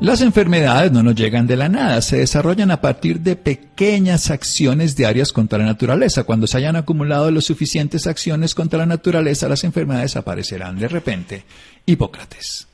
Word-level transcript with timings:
Las 0.00 0.22
enfermedades 0.22 0.92
no 0.92 1.02
nos 1.02 1.14
llegan 1.14 1.46
de 1.46 1.56
la 1.56 1.68
nada, 1.68 2.00
se 2.00 2.16
desarrollan 2.16 2.70
a 2.70 2.80
partir 2.80 3.20
de 3.20 3.36
pequeñas 3.36 4.30
acciones 4.30 4.96
diarias 4.96 5.30
contra 5.30 5.58
la 5.58 5.66
naturaleza. 5.66 6.24
Cuando 6.24 6.46
se 6.46 6.56
hayan 6.56 6.76
acumulado 6.76 7.30
las 7.30 7.44
suficientes 7.44 8.06
acciones 8.06 8.54
contra 8.54 8.78
la 8.78 8.86
naturaleza, 8.86 9.46
las 9.46 9.62
enfermedades 9.62 10.16
aparecerán 10.16 10.78
de 10.78 10.88
repente. 10.88 11.44
Hipócrates. 11.84 12.69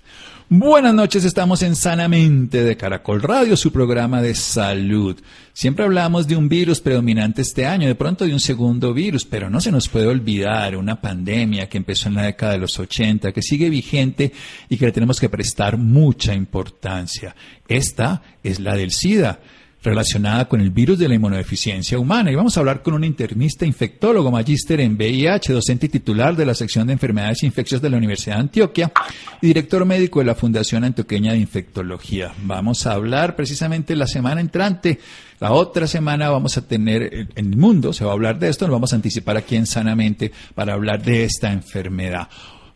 Buenas 0.48 0.94
noches, 0.94 1.24
estamos 1.24 1.60
en 1.62 1.74
Sanamente 1.74 2.62
de 2.62 2.76
Caracol 2.76 3.20
Radio, 3.20 3.56
su 3.56 3.72
programa 3.72 4.22
de 4.22 4.36
salud. 4.36 5.20
Siempre 5.52 5.84
hablamos 5.84 6.28
de 6.28 6.36
un 6.36 6.48
virus 6.48 6.80
predominante 6.80 7.42
este 7.42 7.66
año, 7.66 7.88
de 7.88 7.96
pronto 7.96 8.24
de 8.24 8.32
un 8.32 8.38
segundo 8.38 8.94
virus, 8.94 9.24
pero 9.24 9.50
no 9.50 9.60
se 9.60 9.72
nos 9.72 9.88
puede 9.88 10.06
olvidar 10.06 10.76
una 10.76 11.00
pandemia 11.00 11.68
que 11.68 11.78
empezó 11.78 12.08
en 12.08 12.14
la 12.14 12.22
década 12.22 12.52
de 12.52 12.58
los 12.58 12.78
80, 12.78 13.32
que 13.32 13.42
sigue 13.42 13.68
vigente 13.68 14.30
y 14.68 14.76
que 14.76 14.86
le 14.86 14.92
tenemos 14.92 15.18
que 15.18 15.28
prestar 15.28 15.78
mucha 15.78 16.32
importancia. 16.32 17.34
Esta 17.66 18.22
es 18.44 18.60
la 18.60 18.76
del 18.76 18.92
SIDA 18.92 19.40
relacionada 19.86 20.46
con 20.46 20.60
el 20.60 20.70
virus 20.70 20.98
de 20.98 21.08
la 21.08 21.14
inmunodeficiencia 21.14 21.98
humana. 21.98 22.30
Y 22.30 22.34
vamos 22.34 22.56
a 22.56 22.60
hablar 22.60 22.82
con 22.82 22.94
un 22.94 23.04
internista 23.04 23.64
infectólogo, 23.64 24.30
magíster 24.30 24.80
en 24.80 24.96
VIH, 24.96 25.52
docente 25.52 25.86
y 25.86 25.88
titular 25.88 26.36
de 26.36 26.44
la 26.44 26.54
sección 26.54 26.86
de 26.86 26.94
enfermedades 26.94 27.42
infecciosas 27.44 27.82
de 27.82 27.90
la 27.90 27.96
Universidad 27.96 28.36
de 28.36 28.42
Antioquia 28.42 28.92
y 29.40 29.46
director 29.46 29.84
médico 29.84 30.18
de 30.18 30.26
la 30.26 30.34
Fundación 30.34 30.84
Antioqueña 30.84 31.32
de 31.32 31.38
Infectología. 31.38 32.32
Vamos 32.42 32.86
a 32.86 32.92
hablar 32.92 33.36
precisamente 33.36 33.96
la 33.96 34.06
semana 34.06 34.40
entrante. 34.40 34.98
La 35.38 35.52
otra 35.52 35.86
semana 35.86 36.30
vamos 36.30 36.56
a 36.56 36.66
tener 36.66 37.28
en 37.36 37.52
el 37.52 37.56
mundo, 37.56 37.92
se 37.92 38.04
va 38.04 38.10
a 38.10 38.14
hablar 38.14 38.38
de 38.38 38.48
esto, 38.48 38.66
nos 38.66 38.72
vamos 38.72 38.92
a 38.92 38.96
anticipar 38.96 39.36
aquí 39.36 39.54
en 39.54 39.66
Sanamente 39.66 40.32
para 40.54 40.72
hablar 40.72 41.02
de 41.02 41.24
esta 41.24 41.52
enfermedad. 41.52 42.28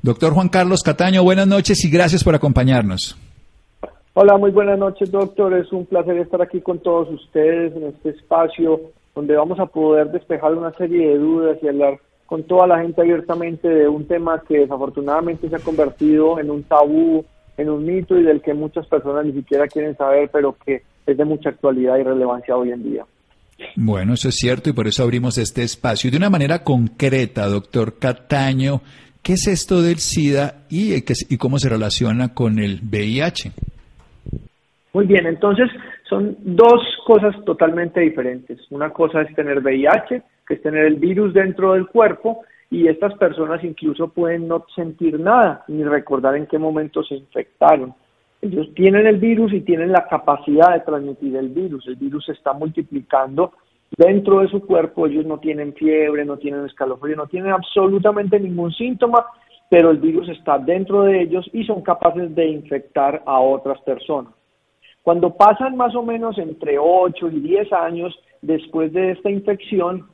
Doctor 0.02 0.32
Juan 0.32 0.48
Carlos 0.48 0.82
Cataño, 0.82 1.22
buenas 1.22 1.46
noches 1.46 1.84
y 1.84 1.90
gracias 1.90 2.22
por 2.22 2.34
acompañarnos. 2.34 3.16
Hola, 4.12 4.36
muy 4.38 4.50
buenas 4.50 4.76
noches, 4.76 5.12
doctor. 5.12 5.54
Es 5.54 5.70
un 5.70 5.86
placer 5.86 6.18
estar 6.18 6.42
aquí 6.42 6.60
con 6.60 6.80
todos 6.80 7.08
ustedes 7.10 7.76
en 7.76 7.84
este 7.84 8.10
espacio 8.10 8.80
donde 9.14 9.36
vamos 9.36 9.60
a 9.60 9.66
poder 9.66 10.10
despejar 10.10 10.52
una 10.54 10.72
serie 10.72 11.10
de 11.10 11.18
dudas 11.18 11.58
y 11.62 11.68
hablar 11.68 12.00
con 12.26 12.42
toda 12.42 12.66
la 12.66 12.80
gente 12.80 13.00
abiertamente 13.00 13.68
de 13.68 13.86
un 13.86 14.08
tema 14.08 14.42
que 14.48 14.58
desafortunadamente 14.58 15.48
se 15.48 15.54
ha 15.54 15.60
convertido 15.60 16.40
en 16.40 16.50
un 16.50 16.64
tabú, 16.64 17.24
en 17.56 17.70
un 17.70 17.84
mito 17.84 18.18
y 18.18 18.24
del 18.24 18.42
que 18.42 18.52
muchas 18.52 18.84
personas 18.88 19.26
ni 19.26 19.32
siquiera 19.32 19.68
quieren 19.68 19.96
saber, 19.96 20.28
pero 20.32 20.56
que 20.64 20.82
es 21.06 21.16
de 21.16 21.24
mucha 21.24 21.50
actualidad 21.50 21.96
y 21.98 22.02
relevancia 22.02 22.56
hoy 22.56 22.72
en 22.72 22.82
día. 22.82 23.06
Bueno, 23.76 24.14
eso 24.14 24.28
es 24.28 24.34
cierto 24.34 24.70
y 24.70 24.72
por 24.72 24.88
eso 24.88 25.04
abrimos 25.04 25.38
este 25.38 25.62
espacio. 25.62 26.10
De 26.10 26.16
una 26.16 26.30
manera 26.30 26.64
concreta, 26.64 27.46
doctor 27.46 27.98
Cataño, 27.98 28.80
¿qué 29.22 29.34
es 29.34 29.46
esto 29.46 29.82
del 29.82 29.98
SIDA 29.98 30.64
y, 30.68 30.94
y 30.94 31.36
cómo 31.36 31.60
se 31.60 31.68
relaciona 31.68 32.34
con 32.34 32.58
el 32.58 32.80
VIH? 32.82 33.52
Muy 34.92 35.06
bien, 35.06 35.26
entonces 35.26 35.70
son 36.08 36.36
dos 36.40 36.82
cosas 37.06 37.34
totalmente 37.44 38.00
diferentes. 38.00 38.60
Una 38.70 38.90
cosa 38.90 39.22
es 39.22 39.34
tener 39.36 39.60
VIH, 39.60 40.22
que 40.46 40.54
es 40.54 40.62
tener 40.62 40.84
el 40.84 40.96
virus 40.96 41.32
dentro 41.32 41.74
del 41.74 41.86
cuerpo, 41.86 42.42
y 42.70 42.88
estas 42.88 43.14
personas 43.14 43.62
incluso 43.62 44.08
pueden 44.08 44.48
no 44.48 44.64
sentir 44.74 45.18
nada 45.18 45.64
ni 45.68 45.84
recordar 45.84 46.36
en 46.36 46.46
qué 46.46 46.58
momento 46.58 47.02
se 47.04 47.16
infectaron. 47.16 47.94
Ellos 48.42 48.68
tienen 48.74 49.06
el 49.06 49.18
virus 49.18 49.52
y 49.52 49.60
tienen 49.60 49.92
la 49.92 50.06
capacidad 50.08 50.72
de 50.72 50.80
transmitir 50.80 51.36
el 51.36 51.50
virus. 51.50 51.86
El 51.86 51.96
virus 51.96 52.24
se 52.26 52.32
está 52.32 52.52
multiplicando 52.52 53.52
dentro 53.96 54.40
de 54.40 54.48
su 54.48 54.64
cuerpo. 54.64 55.06
Ellos 55.06 55.26
no 55.26 55.38
tienen 55.38 55.74
fiebre, 55.74 56.24
no 56.24 56.38
tienen 56.38 56.64
escalofrío, 56.64 57.16
no 57.16 57.26
tienen 57.26 57.52
absolutamente 57.52 58.40
ningún 58.40 58.72
síntoma, 58.72 59.26
pero 59.68 59.90
el 59.90 59.98
virus 59.98 60.28
está 60.28 60.58
dentro 60.58 61.02
de 61.02 61.22
ellos 61.22 61.48
y 61.52 61.64
son 61.64 61.82
capaces 61.82 62.34
de 62.34 62.46
infectar 62.46 63.22
a 63.26 63.40
otras 63.40 63.80
personas. 63.82 64.32
Cuando 65.10 65.34
pasan 65.34 65.76
más 65.76 65.92
o 65.96 66.04
menos 66.04 66.38
entre 66.38 66.78
8 66.78 67.30
y 67.30 67.40
10 67.40 67.72
años 67.72 68.16
después 68.42 68.92
de 68.92 69.10
esta 69.10 69.28
infección, 69.28 70.06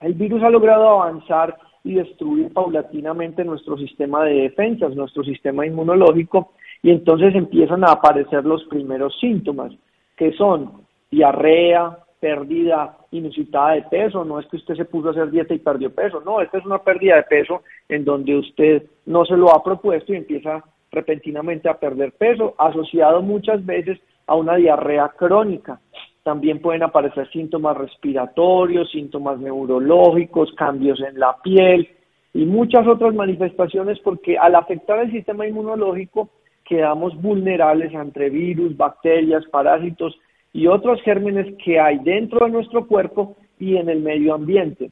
el 0.00 0.14
virus 0.14 0.42
ha 0.42 0.50
logrado 0.50 0.88
avanzar 0.88 1.56
y 1.84 1.94
destruir 1.94 2.52
paulatinamente 2.52 3.44
nuestro 3.44 3.78
sistema 3.78 4.24
de 4.24 4.34
defensas, 4.34 4.96
nuestro 4.96 5.22
sistema 5.22 5.64
inmunológico, 5.64 6.50
y 6.82 6.90
entonces 6.90 7.32
empiezan 7.36 7.84
a 7.84 7.92
aparecer 7.92 8.44
los 8.44 8.64
primeros 8.64 9.16
síntomas, 9.20 9.72
que 10.16 10.32
son 10.32 10.84
diarrea, 11.12 11.96
pérdida 12.18 12.98
inusitada 13.12 13.74
de 13.74 13.82
peso, 13.82 14.24
no 14.24 14.40
es 14.40 14.46
que 14.48 14.56
usted 14.56 14.74
se 14.74 14.84
puso 14.84 15.10
a 15.10 15.10
hacer 15.12 15.30
dieta 15.30 15.54
y 15.54 15.60
perdió 15.60 15.94
peso, 15.94 16.20
no, 16.22 16.40
esta 16.40 16.58
es 16.58 16.66
una 16.66 16.78
pérdida 16.78 17.14
de 17.14 17.22
peso 17.22 17.62
en 17.88 18.04
donde 18.04 18.36
usted 18.36 18.82
no 19.06 19.24
se 19.26 19.36
lo 19.36 19.54
ha 19.54 19.62
propuesto 19.62 20.12
y 20.12 20.16
empieza 20.16 20.64
repentinamente 20.90 21.68
a 21.68 21.78
perder 21.78 22.10
peso, 22.12 22.56
asociado 22.58 23.22
muchas 23.22 23.64
veces 23.64 24.00
a 24.26 24.34
una 24.34 24.56
diarrea 24.56 25.08
crónica. 25.16 25.80
También 26.22 26.60
pueden 26.60 26.82
aparecer 26.82 27.30
síntomas 27.30 27.76
respiratorios, 27.76 28.90
síntomas 28.90 29.38
neurológicos, 29.38 30.52
cambios 30.54 31.00
en 31.00 31.18
la 31.18 31.36
piel 31.42 31.88
y 32.32 32.44
muchas 32.46 32.86
otras 32.86 33.14
manifestaciones 33.14 33.98
porque 34.00 34.38
al 34.38 34.54
afectar 34.54 34.98
el 35.00 35.12
sistema 35.12 35.46
inmunológico 35.46 36.30
quedamos 36.64 37.20
vulnerables 37.20 37.94
ante 37.94 38.30
virus, 38.30 38.76
bacterias, 38.76 39.44
parásitos 39.50 40.18
y 40.52 40.66
otros 40.66 41.02
gérmenes 41.02 41.54
que 41.62 41.78
hay 41.78 41.98
dentro 41.98 42.46
de 42.46 42.52
nuestro 42.52 42.86
cuerpo 42.86 43.36
y 43.58 43.76
en 43.76 43.88
el 43.88 44.00
medio 44.00 44.34
ambiente. 44.34 44.90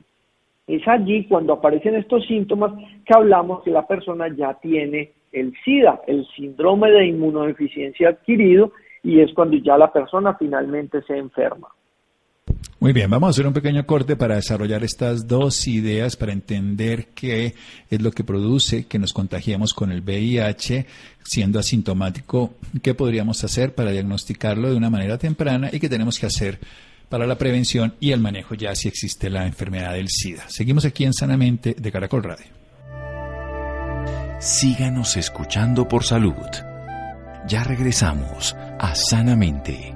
Es 0.67 0.87
allí 0.87 1.25
cuando 1.25 1.55
aparecen 1.55 1.95
estos 1.95 2.27
síntomas 2.27 2.73
que 3.05 3.15
hablamos 3.15 3.63
que 3.63 3.71
la 3.71 3.87
persona 3.87 4.29
ya 4.29 4.55
tiene 4.55 5.13
el 5.33 5.55
SIDA, 5.65 6.03
el 6.07 6.27
síndrome 6.37 6.91
de 6.91 7.07
inmunodeficiencia 7.07 8.11
adquirido, 8.11 8.73
y 9.03 9.21
es 9.21 9.33
cuando 9.35 9.57
ya 9.57 9.77
la 9.77 9.93
persona 9.93 10.35
finalmente 10.35 11.03
se 11.03 11.17
enferma. 11.17 11.69
Muy 12.81 12.93
bien, 12.93 13.09
vamos 13.09 13.29
a 13.29 13.31
hacer 13.31 13.47
un 13.47 13.53
pequeño 13.53 13.87
corte 13.87 14.17
para 14.17 14.35
desarrollar 14.35 14.83
estas 14.83 15.29
dos 15.29 15.69
ideas, 15.69 16.17
para 16.17 16.33
entender 16.33 17.09
qué 17.15 17.55
es 17.89 18.03
lo 18.03 18.11
que 18.11 18.25
produce 18.25 18.87
que 18.89 18.99
nos 18.99 19.13
contagiemos 19.13 19.73
con 19.73 19.93
el 19.93 20.03
VIH 20.03 20.87
siendo 21.23 21.61
asintomático, 21.61 22.55
qué 22.83 22.95
podríamos 22.95 23.45
hacer 23.45 23.75
para 23.75 23.93
diagnosticarlo 23.93 24.69
de 24.69 24.77
una 24.77 24.91
manera 24.91 25.17
temprana 25.17 25.71
y 25.73 25.79
qué 25.79 25.89
tenemos 25.89 26.19
que 26.19 26.27
hacer 26.27 26.59
para 27.09 27.27
la 27.27 27.39
prevención 27.39 27.95
y 28.01 28.11
el 28.11 28.21
manejo 28.21 28.57
ya 28.57 28.75
si 28.75 28.89
existe 28.89 29.31
la 29.31 29.47
enfermedad 29.47 29.93
del 29.93 30.09
SIDA. 30.09 30.49
Seguimos 30.49 30.85
aquí 30.85 31.05
en 31.05 31.13
Sanamente 31.13 31.77
de 31.79 31.93
Caracol 31.93 32.25
Radio. 32.25 32.47
Síganos 34.41 35.17
escuchando 35.17 35.87
por 35.87 36.03
salud. 36.03 36.72
Ya 37.49 37.65
regresamos 37.65 38.55
a 38.79 38.95
Sanamente. 38.95 39.93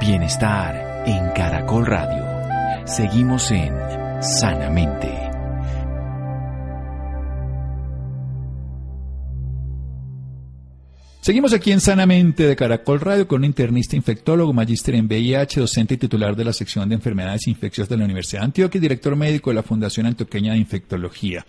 Bienestar 0.00 1.04
en 1.06 1.30
Caracol 1.32 1.84
Radio. 1.84 2.86
Seguimos 2.86 3.50
en 3.50 3.74
Sanamente. 4.22 5.24
Seguimos 11.20 11.52
aquí 11.52 11.72
en 11.72 11.80
Sanamente 11.80 12.46
de 12.46 12.56
Caracol 12.56 13.00
Radio 13.00 13.28
con 13.28 13.40
un 13.40 13.44
internista 13.44 13.94
infectólogo, 13.94 14.54
magíster 14.54 14.94
en 14.94 15.06
VIH, 15.06 15.60
docente 15.60 15.94
y 15.94 15.96
titular 15.98 16.34
de 16.34 16.44
la 16.44 16.52
sección 16.54 16.88
de 16.88 16.94
enfermedades 16.94 17.46
infecciosas 17.46 17.90
de 17.90 17.98
la 17.98 18.04
Universidad 18.04 18.40
de 18.40 18.46
Antioquia 18.46 18.78
y 18.78 18.82
director 18.82 19.16
médico 19.16 19.50
de 19.50 19.54
la 19.54 19.62
Fundación 19.62 20.06
Antioqueña 20.06 20.52
de 20.52 20.58
Infectología. 20.58 21.46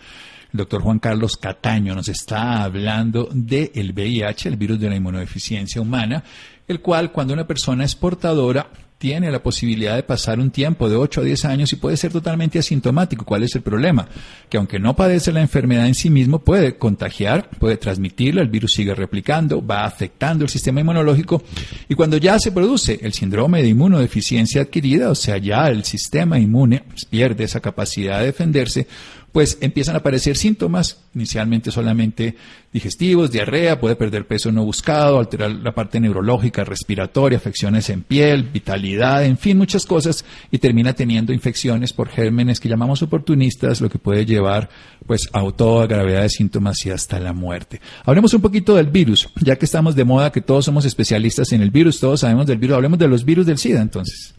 Doctor 0.56 0.81
Juan 0.81 1.00
Carlos 1.00 1.38
Cataño 1.38 1.96
nos 1.96 2.07
está 2.07 2.63
hablando 2.63 3.30
del 3.31 3.94
VIH, 3.94 4.50
el 4.50 4.57
virus 4.57 4.80
de 4.80 4.90
la 4.90 4.96
inmunodeficiencia 4.96 5.81
humana, 5.81 6.24
el 6.68 6.81
cual 6.81 7.12
cuando 7.12 7.34
una 7.34 7.48
persona 7.48 7.84
es 7.84 7.96
portadora 7.96 8.69
tiene 8.98 9.30
la 9.30 9.44
posibilidad 9.44 9.96
de 9.96 10.04
pasar 10.04 10.40
un 10.40 10.52
tiempo 10.52 10.90
de 10.90 10.96
8 10.96 11.22
a 11.22 11.24
10 11.24 11.46
años 11.46 11.74
y 11.74 11.75
puede 11.75 11.98
ser 11.98 12.12
totalmente 12.12 12.60
asintomático. 12.60 13.25
¿Cuál 13.25 13.44
es 13.44 13.54
el 13.56 13.62
problema? 13.62 14.07
Que 14.50 14.57
aunque 14.57 14.80
no 14.80 14.96
padece 14.96 15.31
la 15.31 15.42
enfermedad 15.42 15.86
en 15.86 15.96
sí 15.96 16.10
mismo, 16.10 16.40
puede 16.40 16.78
contagiar, 16.78 17.50
puede 17.60 17.78
transmitirla, 17.78 18.42
el 18.42 18.48
virus 18.48 18.74
sigue 18.74 18.96
replicando, 18.96 19.66
va 19.66 19.86
afectando 19.86 20.46
el 20.46 20.50
sistema 20.50 20.80
inmunológico 20.80 21.44
y 21.90 21.96
cuando 21.96 22.18
ya 22.18 22.40
se 22.40 22.52
produce 22.52 23.00
el 23.02 23.13
síndrome 23.13 23.62
de 23.62 23.69
inmunodeficiencia 23.69 24.62
adquirida, 24.62 25.10
o 25.10 25.16
sea, 25.16 25.38
ya 25.38 25.68
el 25.68 25.84
sistema 25.84 26.40
inmune 26.40 26.84
pierde 27.10 27.44
esa 27.44 27.60
capacidad 27.60 28.19
de 28.19 28.28
defenderse, 28.28 28.88
pues 29.36 29.58
empiezan 29.60 29.96
a 29.96 29.98
aparecer 29.98 30.38
síntomas, 30.38 31.06
inicialmente 31.14 31.70
solamente 31.70 32.36
digestivos, 32.72 33.34
diarrea, 33.34 33.82
puede 33.82 33.98
perder 33.98 34.26
peso 34.26 34.50
no 34.50 34.64
buscado, 34.64 35.20
alterar 35.20 35.52
la 35.52 35.74
parte 35.74 36.00
neurológica, 36.00 36.64
respiratoria, 36.64 37.38
afecciones 37.38 37.90
en 37.90 38.04
piel, 38.04 38.44
vitalidad, 38.44 39.26
en 39.26 39.38
fin, 39.38 39.58
muchas 39.58 39.86
cosas, 39.86 40.24
y 40.52 40.60
termina 40.60 40.94
teniendo 40.94 41.34
infecciones 41.34 41.92
por 41.92 42.08
gérmenes 42.08 42.62
que 42.62 42.70
llamamos 42.70 43.02
oportunistas, 43.02 43.82
lo 43.82 43.90
que 43.90 44.00
puede 44.00 44.26
llevar 44.26 44.70
pues 45.06 45.30
a 45.34 45.44
toda 45.52 45.86
gravedad 45.86 46.22
de 46.22 46.30
síntomas 46.30 46.86
y 46.86 46.92
hasta 46.92 47.20
la 47.20 47.34
muerte. 47.34 47.81
Hablemos 48.06 48.34
un 48.34 48.42
poquito 48.42 48.76
del 48.76 48.88
virus, 48.88 49.28
ya 49.44 49.58
que 49.58 49.66
estamos 49.66 49.98
de 49.98 50.06
moda 50.06 50.31
que 50.31 50.40
todos 50.40 50.64
somos 50.64 50.86
especialistas 50.86 51.52
en 51.52 51.62
el 51.62 51.72
virus, 51.72 52.00
todos 52.00 52.22
sabemos 52.22 52.48
del 52.48 52.58
virus, 52.58 52.78
hablemos 52.78 53.00
de 53.00 53.10
los 53.10 53.26
virus 53.26 53.46
del 53.46 53.58
SIDA 53.58 53.81
entonces. 53.81 54.34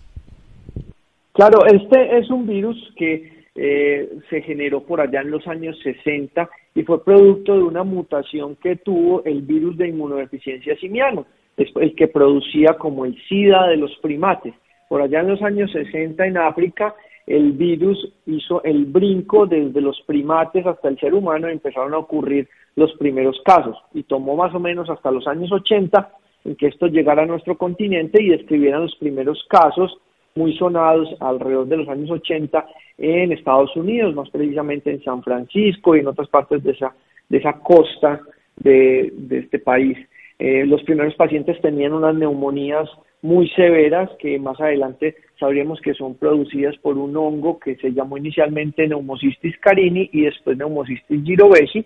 Claro, 1.35 1.67
este 1.67 2.17
es 2.17 2.31
un 2.31 2.47
virus 2.47 2.79
que 2.97 3.36
eh, 3.57 4.19
se 4.29 4.43
generó 4.43 4.83
por 4.83 5.01
allá 5.01 5.23
en 5.23 5.31
los 5.31 5.47
años 5.47 5.79
60 5.83 6.49
y 6.75 6.83
fue 6.83 7.03
producto 7.03 7.55
de 7.55 7.63
una 7.63 7.85
mutación 7.85 8.57
que 8.57 8.77
tuvo 8.77 9.25
el 9.25 9.43
virus 9.43 9.79
de 9.79 9.89
inmunodeficiencia 9.89 10.77
simiano, 10.77 11.27
el 11.57 11.95
que 11.95 12.09
producía 12.09 12.75
como 12.79 13.07
el 13.07 13.17
SIDA 13.29 13.69
de 13.69 13.79
los 13.79 13.97
primates. 14.03 14.55
Por 14.89 15.01
allá 15.01 15.21
en 15.21 15.29
los 15.29 15.43
años 15.43 15.73
60 15.73 16.27
en 16.27 16.37
África, 16.37 16.95
el 17.27 17.53
virus 17.53 18.13
hizo 18.27 18.63
el 18.63 18.85
brinco 18.85 19.47
desde 19.47 19.81
los 19.81 20.01
primates 20.07 20.65
hasta 20.67 20.89
el 20.89 20.99
ser 20.99 21.15
humano 21.15 21.49
y 21.49 21.53
empezaron 21.53 21.95
a 21.95 21.99
ocurrir 21.99 22.49
los 22.77 22.93
primeros 22.99 23.41
casos. 23.45 23.77
Y 23.95 24.05
tomó 24.05 24.37
más 24.37 24.55
o 24.55 24.61
menos 24.61 24.89
hasta 24.91 25.11
los 25.11 25.27
años 25.27 25.51
80 25.51 26.13
en 26.45 26.57
que 26.57 26.69
esto 26.69 26.87
llegara 26.87 27.23
a 27.23 27.27
nuestro 27.27 27.57
continente 27.59 28.23
y 28.23 28.29
describieran 28.29 28.83
los 28.83 28.95
primeros 28.97 29.45
casos 29.49 29.99
muy 30.37 30.57
sonados 30.57 31.09
alrededor 31.21 31.67
de 31.67 31.79
los 31.79 31.89
años 31.89 32.11
80 32.11 32.67
en 32.99 33.33
Estados 33.33 33.75
Unidos, 33.77 34.15
más 34.15 34.31
precisamente 34.31 34.91
en 34.91 35.03
San 35.03 35.23
Francisco 35.23 35.97
y 35.97 36.01
en 36.01 36.07
otras 36.07 36.29
partes 36.29 36.63
de 36.63 36.73
esa, 36.73 36.95
de 37.29 37.39
esa 37.39 37.55
costa 37.55 38.21
de, 38.57 39.13
este 39.31 39.59
país. 39.59 39.99
Eh, 40.39 40.65
los 40.67 40.83
primeros 40.83 41.15
pacientes 41.15 41.61
tenían 41.61 41.95
unas 41.95 42.15
neumonías 42.15 42.89
muy 43.23 43.49
severas 43.51 44.11
que 44.19 44.39
más 44.39 44.61
adelante 44.61 45.17
sabríamos 45.41 45.81
que 45.81 45.95
son 45.95 46.15
producidas 46.15 46.77
por 46.79 46.99
un 46.99 47.17
hongo 47.17 47.59
que 47.59 47.77
se 47.77 47.93
llamó 47.93 48.19
inicialmente 48.19 48.87
Neumocystis 48.87 49.57
carini 49.59 50.09
y 50.13 50.23
después 50.23 50.57
Neumocystis 50.57 51.25
girovesi 51.25 51.85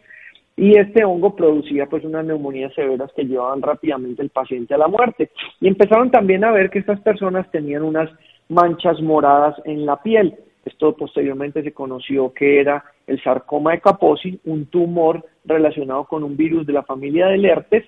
y 0.56 0.76
este 0.76 1.04
hongo 1.04 1.34
producía 1.34 1.86
pues 1.86 2.04
unas 2.04 2.24
neumonías 2.26 2.74
severas 2.74 3.10
que 3.14 3.24
llevaban 3.24 3.62
rápidamente 3.62 4.20
el 4.22 4.30
paciente 4.30 4.74
a 4.74 4.78
la 4.78 4.88
muerte 4.88 5.30
y 5.60 5.68
empezaron 5.68 6.10
también 6.10 6.44
a 6.44 6.50
ver 6.50 6.68
que 6.68 6.80
estas 6.80 7.00
personas 7.00 7.50
tenían 7.50 7.82
unas 7.82 8.10
manchas 8.50 9.00
moradas 9.00 9.56
en 9.64 9.86
la 9.86 10.02
piel. 10.02 10.36
Esto 10.64 10.94
posteriormente 10.94 11.62
se 11.62 11.72
conoció 11.72 12.34
que 12.34 12.60
era 12.60 12.84
el 13.06 13.22
sarcoma 13.22 13.72
de 13.72 13.80
Kaposi, 13.80 14.38
un 14.44 14.66
tumor 14.66 15.24
relacionado 15.44 16.04
con 16.04 16.22
un 16.22 16.36
virus 16.36 16.66
de 16.66 16.74
la 16.74 16.82
familia 16.82 17.28
del 17.28 17.44
herpes 17.44 17.84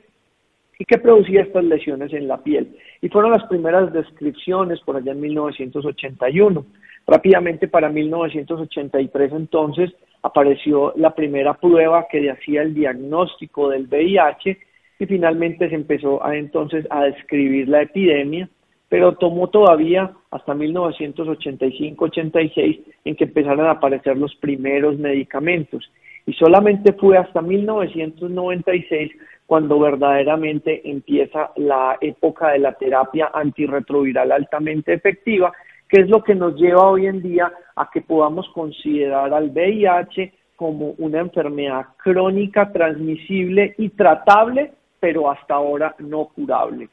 y 0.79 0.85
que 0.85 0.99
producía 0.99 1.43
estas 1.43 1.65
lesiones 1.65 2.13
en 2.13 2.27
la 2.27 2.39
piel. 2.39 2.77
Y 3.03 3.09
fueron 3.09 3.33
las 3.33 3.45
primeras 3.45 3.93
descripciones 3.93 4.81
por 4.81 4.97
allá 4.97 5.13
en 5.13 5.21
1981. 5.21 6.65
Rápidamente 7.07 7.69
para 7.69 7.91
1983 7.91 9.33
entonces 9.33 9.93
apareció 10.23 10.93
la 10.97 11.15
primera 11.15 11.55
prueba 11.55 12.07
que 12.11 12.31
hacía 12.31 12.63
el 12.63 12.75
diagnóstico 12.75 13.69
del 13.69 13.87
VIH 13.87 14.59
y 15.01 15.07
finalmente 15.07 15.69
se 15.69 15.75
empezó 15.75 16.25
entonces 16.33 16.87
a 16.91 17.05
describir 17.05 17.69
la 17.69 17.83
epidemia 17.83 18.49
pero 18.93 19.15
tomó 19.15 19.49
todavía 19.49 20.13
hasta 20.31 20.53
1985-86 20.53 22.81
en 23.07 23.17
que 23.17 23.25
empezaron 23.25 23.65
a 23.65 23.71
aparecer 23.71 24.19
los 24.19 24.37
primeros 24.37 24.99
medicamentos. 24.99 25.91
Y 26.27 26.35
solamente 26.35 26.93
fue 26.93 27.17
hasta 27.17 27.41
1996 27.41 29.13
cuando 29.47 29.81
verdaderamente 29.81 30.83
empieza 30.85 31.53
la 31.57 31.97
época 32.03 32.51
de 32.51 32.59
la 32.59 32.75
terapia 32.75 33.31
antirretroviral 33.33 34.31
altamente 34.31 34.93
efectiva, 34.93 35.55
que 35.89 36.03
es 36.03 36.11
lo 36.11 36.23
que 36.23 36.35
nos 36.35 36.55
lleva 36.57 36.91
hoy 36.91 37.07
en 37.07 37.23
día 37.23 37.51
a 37.75 37.89
que 37.91 38.03
podamos 38.03 38.47
considerar 38.51 39.33
al 39.33 39.53
VIH 39.53 40.35
como 40.55 40.91
una 40.99 41.21
enfermedad 41.21 41.87
crónica, 41.97 42.71
transmisible 42.71 43.75
y 43.79 43.89
tratable, 43.89 44.73
pero 45.01 45.31
hasta 45.31 45.55
ahora 45.55 45.95
no 45.99 46.27
curable. 46.27 46.91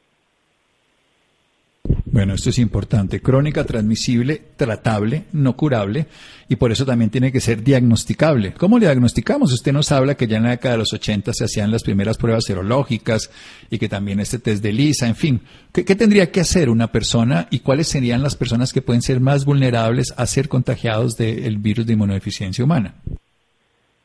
Bueno, 2.12 2.34
esto 2.34 2.50
es 2.50 2.58
importante. 2.58 3.20
Crónica 3.20 3.64
transmisible, 3.64 4.40
tratable, 4.56 5.24
no 5.32 5.56
curable, 5.56 6.06
y 6.48 6.56
por 6.56 6.72
eso 6.72 6.84
también 6.84 7.10
tiene 7.10 7.30
que 7.30 7.38
ser 7.38 7.62
diagnosticable. 7.62 8.52
¿Cómo 8.54 8.80
le 8.80 8.86
diagnosticamos? 8.86 9.52
Usted 9.52 9.72
nos 9.72 9.92
habla 9.92 10.16
que 10.16 10.26
ya 10.26 10.38
en 10.38 10.42
la 10.42 10.50
década 10.50 10.74
de 10.74 10.78
los 10.78 10.92
80 10.92 11.32
se 11.32 11.44
hacían 11.44 11.70
las 11.70 11.84
primeras 11.84 12.18
pruebas 12.18 12.44
serológicas 12.44 13.30
y 13.70 13.78
que 13.78 13.88
también 13.88 14.18
este 14.18 14.40
test 14.40 14.60
de 14.60 14.72
lisa, 14.72 15.06
en 15.06 15.14
fin. 15.14 15.40
¿Qué, 15.72 15.84
qué 15.84 15.94
tendría 15.94 16.32
que 16.32 16.40
hacer 16.40 16.68
una 16.68 16.88
persona 16.88 17.46
y 17.48 17.60
cuáles 17.60 17.86
serían 17.86 18.24
las 18.24 18.34
personas 18.34 18.72
que 18.72 18.82
pueden 18.82 19.02
ser 19.02 19.20
más 19.20 19.44
vulnerables 19.44 20.12
a 20.16 20.26
ser 20.26 20.48
contagiados 20.48 21.16
del 21.16 21.58
virus 21.58 21.86
de 21.86 21.92
inmunodeficiencia 21.92 22.64
humana? 22.64 22.94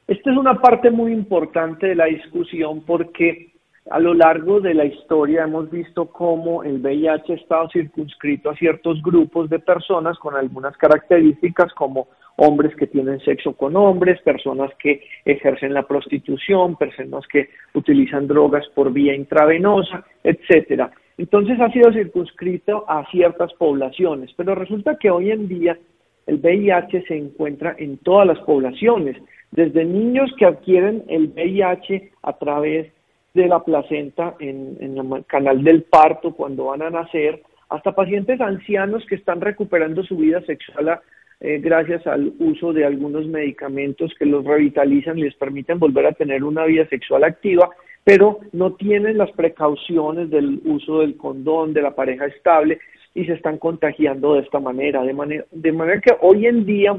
Esta 0.07 0.31
es 0.31 0.37
una 0.37 0.61
parte 0.61 0.91
muy 0.91 1.11
importante 1.11 1.87
de 1.87 1.95
la 1.95 2.05
discusión 2.05 2.83
porque 2.85 3.54
a 3.91 3.99
lo 3.99 4.15
largo 4.15 4.59
de 4.61 4.73
la 4.73 4.85
historia 4.85 5.43
hemos 5.43 5.69
visto 5.69 6.07
cómo 6.07 6.63
el 6.63 6.79
VIH 6.79 7.33
ha 7.33 7.35
estado 7.35 7.69
circunscrito 7.69 8.49
a 8.49 8.55
ciertos 8.55 9.01
grupos 9.03 9.49
de 9.49 9.59
personas 9.59 10.17
con 10.17 10.35
algunas 10.35 10.75
características 10.77 11.71
como 11.73 12.07
hombres 12.37 12.75
que 12.75 12.87
tienen 12.87 13.19
sexo 13.19 13.53
con 13.53 13.75
hombres, 13.75 14.19
personas 14.23 14.71
que 14.79 15.03
ejercen 15.23 15.73
la 15.73 15.83
prostitución, 15.83 16.75
personas 16.75 17.27
que 17.27 17.49
utilizan 17.75 18.27
drogas 18.27 18.67
por 18.73 18.91
vía 18.91 19.15
intravenosa, 19.15 20.03
etcétera. 20.23 20.91
Entonces 21.17 21.59
ha 21.61 21.71
sido 21.71 21.93
circunscrito 21.93 22.85
a 22.89 23.05
ciertas 23.11 23.53
poblaciones, 23.53 24.31
pero 24.35 24.55
resulta 24.55 24.97
que 24.97 25.11
hoy 25.11 25.29
en 25.29 25.47
día 25.47 25.77
el 26.25 26.39
VIH 26.39 27.03
se 27.03 27.15
encuentra 27.15 27.75
en 27.77 27.99
todas 27.99 28.25
las 28.25 28.39
poblaciones, 28.39 29.15
desde 29.51 29.85
niños 29.85 30.31
que 30.37 30.45
adquieren 30.45 31.03
el 31.07 31.27
VIH 31.27 32.11
a 32.23 32.33
través 32.33 32.94
de 33.35 33.47
la 33.47 33.63
placenta 33.63 34.35
en, 34.39 34.77
el 34.79 35.25
canal 35.25 35.63
del 35.63 35.83
parto 35.83 36.33
cuando 36.33 36.65
van 36.65 36.81
a 36.81 36.89
nacer, 36.89 37.43
hasta 37.69 37.93
pacientes 37.93 38.39
ancianos 38.39 39.05
que 39.07 39.15
están 39.15 39.41
recuperando 39.41 40.03
su 40.03 40.15
vida 40.17 40.41
sexual 40.45 41.01
eh, 41.41 41.59
gracias 41.59 42.07
al 42.07 42.31
uso 42.39 42.71
de 42.71 42.85
algunos 42.85 43.27
medicamentos 43.27 44.13
que 44.17 44.25
los 44.25 44.45
revitalizan 44.45 45.19
y 45.19 45.23
les 45.23 45.35
permiten 45.35 45.79
volver 45.79 46.05
a 46.05 46.13
tener 46.13 46.45
una 46.45 46.63
vida 46.63 46.87
sexual 46.87 47.25
activa, 47.25 47.69
pero 48.05 48.39
no 48.53 48.73
tienen 48.73 49.17
las 49.17 49.31
precauciones 49.31 50.29
del 50.29 50.61
uso 50.63 50.99
del 50.99 51.17
condón, 51.17 51.73
de 51.73 51.81
la 51.81 51.93
pareja 51.93 52.25
estable 52.27 52.79
y 53.13 53.25
se 53.25 53.33
están 53.33 53.57
contagiando 53.57 54.35
de 54.35 54.41
esta 54.41 54.61
manera. 54.61 55.03
De 55.03 55.13
manera, 55.13 55.45
de 55.51 55.71
manera 55.73 55.99
que 55.99 56.15
hoy 56.21 56.45
en 56.45 56.65
día 56.65 56.95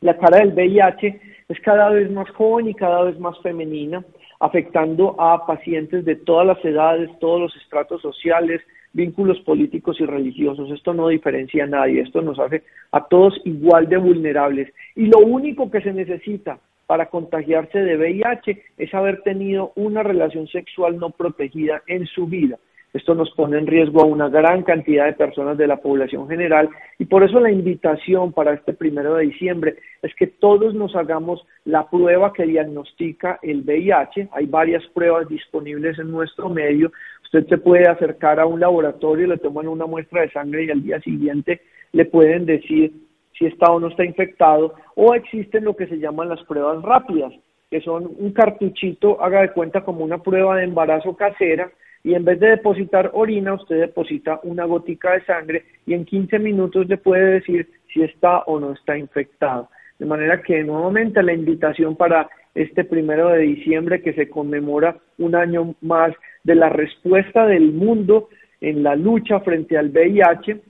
la 0.00 0.16
cara 0.16 0.38
del 0.38 0.52
VIH 0.52 1.20
es 1.48 1.60
cada 1.60 1.90
vez 1.90 2.10
más 2.10 2.28
joven 2.30 2.68
y 2.68 2.74
cada 2.74 3.02
vez 3.04 3.18
más 3.18 3.38
femenina 3.40 4.04
afectando 4.40 5.20
a 5.20 5.46
pacientes 5.46 6.04
de 6.04 6.14
todas 6.14 6.46
las 6.46 6.64
edades, 6.64 7.10
todos 7.18 7.40
los 7.40 7.56
estratos 7.56 8.00
sociales, 8.02 8.60
vínculos 8.92 9.40
políticos 9.40 9.96
y 10.00 10.06
religiosos. 10.06 10.70
Esto 10.70 10.94
no 10.94 11.08
diferencia 11.08 11.64
a 11.64 11.66
nadie, 11.66 12.02
esto 12.02 12.22
nos 12.22 12.38
hace 12.38 12.62
a 12.92 13.04
todos 13.06 13.40
igual 13.44 13.88
de 13.88 13.96
vulnerables. 13.96 14.72
Y 14.94 15.06
lo 15.06 15.18
único 15.18 15.70
que 15.70 15.80
se 15.80 15.92
necesita 15.92 16.58
para 16.86 17.06
contagiarse 17.06 17.80
de 17.80 17.96
VIH 17.96 18.62
es 18.78 18.94
haber 18.94 19.22
tenido 19.22 19.72
una 19.74 20.02
relación 20.02 20.46
sexual 20.46 20.98
no 20.98 21.10
protegida 21.10 21.82
en 21.86 22.06
su 22.06 22.26
vida. 22.26 22.58
Esto 22.94 23.14
nos 23.14 23.30
pone 23.32 23.58
en 23.58 23.66
riesgo 23.66 24.00
a 24.00 24.06
una 24.06 24.30
gran 24.30 24.62
cantidad 24.62 25.04
de 25.04 25.12
personas 25.12 25.58
de 25.58 25.66
la 25.66 25.76
población 25.76 26.26
general 26.26 26.70
y 26.98 27.04
por 27.04 27.22
eso 27.22 27.38
la 27.38 27.50
invitación 27.50 28.32
para 28.32 28.54
este 28.54 28.72
primero 28.72 29.14
de 29.14 29.26
diciembre 29.26 29.76
es 30.02 30.14
que 30.14 30.26
todos 30.26 30.74
nos 30.74 30.96
hagamos 30.96 31.44
la 31.64 31.88
prueba 31.90 32.32
que 32.32 32.46
diagnostica 32.46 33.38
el 33.42 33.62
VIH. 33.62 34.30
Hay 34.32 34.46
varias 34.46 34.86
pruebas 34.94 35.28
disponibles 35.28 35.98
en 35.98 36.10
nuestro 36.10 36.48
medio. 36.48 36.90
Usted 37.24 37.46
se 37.46 37.58
puede 37.58 37.86
acercar 37.86 38.40
a 38.40 38.46
un 38.46 38.58
laboratorio, 38.58 39.26
le 39.26 39.36
toman 39.36 39.68
una 39.68 39.84
muestra 39.84 40.22
de 40.22 40.30
sangre 40.30 40.64
y 40.64 40.70
al 40.70 40.82
día 40.82 40.98
siguiente 41.00 41.60
le 41.92 42.06
pueden 42.06 42.46
decir 42.46 42.92
si 43.38 43.44
está 43.44 43.70
o 43.70 43.80
no 43.80 43.88
está 43.88 44.04
infectado 44.04 44.74
o 44.96 45.14
existen 45.14 45.64
lo 45.64 45.76
que 45.76 45.86
se 45.88 45.98
llaman 45.98 46.30
las 46.30 46.42
pruebas 46.44 46.82
rápidas, 46.82 47.34
que 47.70 47.82
son 47.82 48.10
un 48.18 48.32
cartuchito, 48.32 49.22
haga 49.22 49.42
de 49.42 49.52
cuenta 49.52 49.82
como 49.82 50.04
una 50.04 50.22
prueba 50.22 50.56
de 50.56 50.64
embarazo 50.64 51.14
casera 51.14 51.70
y 52.04 52.14
en 52.14 52.24
vez 52.24 52.38
de 52.40 52.48
depositar 52.48 53.10
orina, 53.12 53.54
usted 53.54 53.80
deposita 53.80 54.40
una 54.44 54.64
gotica 54.64 55.12
de 55.12 55.24
sangre 55.24 55.64
y 55.86 55.94
en 55.94 56.04
15 56.04 56.38
minutos 56.38 56.88
le 56.88 56.96
puede 56.96 57.40
decir 57.40 57.68
si 57.92 58.02
está 58.02 58.40
o 58.40 58.60
no 58.60 58.72
está 58.72 58.96
infectado. 58.96 59.68
De 59.98 60.06
manera 60.06 60.40
que 60.42 60.62
nuevamente 60.62 61.22
la 61.22 61.32
invitación 61.32 61.96
para 61.96 62.28
este 62.54 62.84
primero 62.84 63.30
de 63.30 63.40
diciembre 63.40 64.02
que 64.02 64.14
se 64.14 64.28
conmemora 64.28 64.96
un 65.18 65.34
año 65.34 65.74
más 65.80 66.12
de 66.44 66.54
la 66.54 66.68
respuesta 66.68 67.46
del 67.46 67.72
mundo 67.72 68.28
en 68.60 68.82
la 68.82 68.96
lucha 68.96 69.40
frente 69.40 69.76
al 69.76 69.90
VIH, 69.90 70.60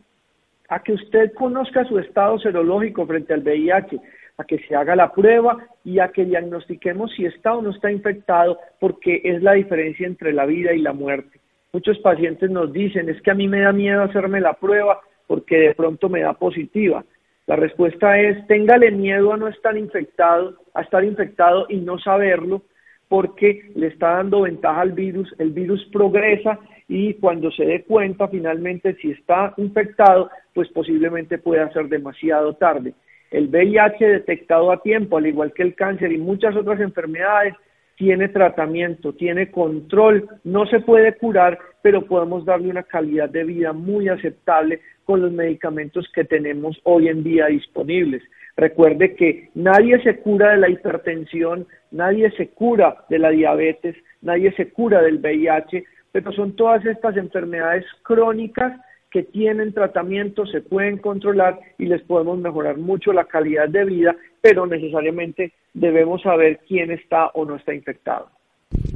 a 0.68 0.82
que 0.82 0.92
usted 0.92 1.32
conozca 1.32 1.84
su 1.84 1.98
estado 1.98 2.38
serológico 2.38 3.06
frente 3.06 3.32
al 3.32 3.42
VIH, 3.42 3.98
a 4.38 4.44
que 4.44 4.58
se 4.60 4.74
haga 4.74 4.96
la 4.96 5.12
prueba 5.12 5.58
y 5.84 5.98
a 5.98 6.08
que 6.08 6.24
diagnostiquemos 6.24 7.12
si 7.14 7.26
está 7.26 7.54
o 7.54 7.62
no 7.62 7.70
está 7.70 7.90
infectado, 7.90 8.58
porque 8.80 9.20
es 9.24 9.42
la 9.42 9.52
diferencia 9.52 10.06
entre 10.06 10.32
la 10.32 10.46
vida 10.46 10.72
y 10.72 10.78
la 10.78 10.92
muerte. 10.92 11.40
Muchos 11.72 11.98
pacientes 11.98 12.50
nos 12.50 12.72
dicen, 12.72 13.08
es 13.08 13.20
que 13.20 13.32
a 13.32 13.34
mí 13.34 13.48
me 13.48 13.60
da 13.60 13.72
miedo 13.72 14.02
hacerme 14.02 14.40
la 14.40 14.54
prueba 14.54 15.00
porque 15.26 15.58
de 15.58 15.74
pronto 15.74 16.08
me 16.08 16.22
da 16.22 16.32
positiva. 16.32 17.04
La 17.46 17.56
respuesta 17.56 18.18
es, 18.18 18.46
téngale 18.46 18.90
miedo 18.90 19.32
a 19.32 19.36
no 19.36 19.48
estar 19.48 19.76
infectado, 19.76 20.54
a 20.72 20.82
estar 20.82 21.04
infectado 21.04 21.66
y 21.68 21.78
no 21.78 21.98
saberlo, 21.98 22.62
porque 23.08 23.70
le 23.74 23.88
está 23.88 24.16
dando 24.16 24.42
ventaja 24.42 24.82
al 24.82 24.92
virus, 24.92 25.34
el 25.38 25.50
virus 25.50 25.84
progresa 25.92 26.58
y 26.88 27.14
cuando 27.14 27.50
se 27.50 27.64
dé 27.64 27.84
cuenta 27.84 28.28
finalmente 28.28 28.94
si 28.96 29.10
está 29.10 29.54
infectado, 29.56 30.30
pues 30.54 30.68
posiblemente 30.70 31.38
pueda 31.38 31.72
ser 31.72 31.88
demasiado 31.88 32.54
tarde. 32.54 32.94
El 33.30 33.48
VIH 33.48 34.06
detectado 34.06 34.72
a 34.72 34.82
tiempo, 34.82 35.18
al 35.18 35.26
igual 35.26 35.52
que 35.52 35.62
el 35.62 35.74
cáncer 35.74 36.12
y 36.12 36.18
muchas 36.18 36.56
otras 36.56 36.80
enfermedades, 36.80 37.54
tiene 37.96 38.28
tratamiento, 38.28 39.12
tiene 39.12 39.50
control, 39.50 40.28
no 40.44 40.66
se 40.66 40.80
puede 40.80 41.14
curar, 41.16 41.58
pero 41.82 42.06
podemos 42.06 42.44
darle 42.44 42.70
una 42.70 42.84
calidad 42.84 43.28
de 43.28 43.42
vida 43.42 43.72
muy 43.72 44.08
aceptable 44.08 44.80
con 45.04 45.20
los 45.20 45.32
medicamentos 45.32 46.06
que 46.14 46.24
tenemos 46.24 46.78
hoy 46.84 47.08
en 47.08 47.24
día 47.24 47.46
disponibles. 47.46 48.22
Recuerde 48.56 49.14
que 49.16 49.50
nadie 49.54 50.00
se 50.02 50.20
cura 50.20 50.52
de 50.52 50.58
la 50.58 50.68
hipertensión, 50.68 51.66
nadie 51.90 52.30
se 52.32 52.48
cura 52.50 53.04
de 53.08 53.18
la 53.18 53.30
diabetes, 53.30 53.96
nadie 54.22 54.52
se 54.52 54.70
cura 54.70 55.02
del 55.02 55.18
VIH, 55.18 55.84
pero 56.12 56.32
son 56.32 56.54
todas 56.54 56.84
estas 56.86 57.16
enfermedades 57.16 57.84
crónicas 58.02 58.80
que 59.10 59.22
tienen 59.22 59.72
tratamiento, 59.72 60.46
se 60.46 60.60
pueden 60.60 60.98
controlar 60.98 61.58
y 61.78 61.86
les 61.86 62.02
podemos 62.02 62.38
mejorar 62.38 62.76
mucho 62.76 63.12
la 63.12 63.24
calidad 63.24 63.68
de 63.68 63.84
vida, 63.84 64.16
pero 64.40 64.66
necesariamente 64.66 65.52
debemos 65.74 66.22
saber 66.22 66.60
quién 66.66 66.90
está 66.90 67.28
o 67.28 67.44
no 67.44 67.56
está 67.56 67.74
infectado. 67.74 68.28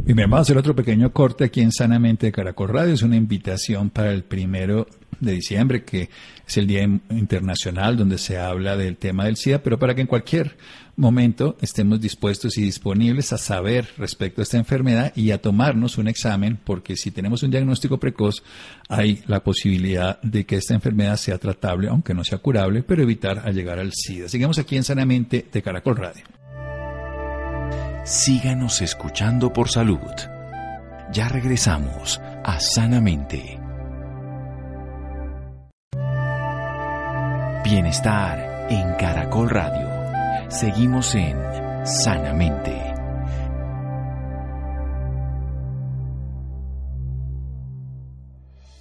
Y 0.07 0.13
vamos 0.13 0.39
a 0.39 0.43
hacer 0.43 0.59
otro 0.59 0.75
pequeño 0.75 1.13
corte 1.13 1.45
aquí 1.45 1.63
en 1.63 1.73
Sanamente 1.73 2.27
de 2.27 2.33
Caracol 2.33 2.69
Radio. 2.69 2.93
Es 2.93 3.03
una 3.03 3.17
invitación 3.17 3.89
para 3.91 4.13
el 4.13 4.23
primero 4.25 4.87
de 5.23 5.33
diciembre, 5.33 5.85
que 5.85 6.11
es 6.47 6.57
el 6.57 6.67
Día 6.67 6.83
Internacional 6.83 7.97
donde 7.97 8.19
se 8.19 8.39
habla 8.39 8.77
del 8.77 8.97
tema 8.97 9.25
del 9.25 9.37
SIDA, 9.37 9.63
pero 9.63 9.79
para 9.79 9.95
que 9.95 10.03
en 10.03 10.07
cualquier 10.07 10.57
momento 10.97 11.57
estemos 11.61 12.01
dispuestos 12.01 12.59
y 12.59 12.63
disponibles 12.63 13.33
a 13.33 13.39
saber 13.39 13.89
respecto 13.97 14.43
a 14.43 14.45
esta 14.45 14.59
enfermedad 14.59 15.13
y 15.17 15.31
a 15.31 15.41
tomarnos 15.41 15.97
un 15.97 16.09
examen, 16.09 16.59
porque 16.63 16.97
si 16.97 17.11
tenemos 17.11 17.43
un 17.43 17.51
diagnóstico 17.51 17.99
precoz, 17.99 18.43
hay 18.89 19.23
la 19.27 19.43
posibilidad 19.43 20.21
de 20.23 20.45
que 20.45 20.57
esta 20.57 20.75
enfermedad 20.75 21.17
sea 21.17 21.39
tratable, 21.39 21.89
aunque 21.89 22.15
no 22.15 22.25
sea 22.25 22.39
curable, 22.39 22.83
pero 22.83 23.03
evitar 23.03 23.43
llegar 23.55 23.79
al 23.79 23.93
SIDA. 23.93 24.29
Sigamos 24.29 24.59
aquí 24.59 24.77
en 24.77 24.85
Sanamente 24.85 25.47
de 25.51 25.63
Caracol 25.63 25.97
Radio. 25.97 26.25
Síganos 28.05 28.83
escuchando 28.83 29.53
por 29.53 29.69
salud. 29.69 29.99
Ya 31.13 31.29
regresamos 31.29 32.21
a 32.43 32.59
Sanamente. 32.59 33.62
Bienestar 37.73 38.67
en 38.69 38.97
Caracol 38.99 39.49
Radio. 39.49 39.89
Seguimos 40.51 41.15
en 41.15 41.35
Sanamente. 41.87 42.79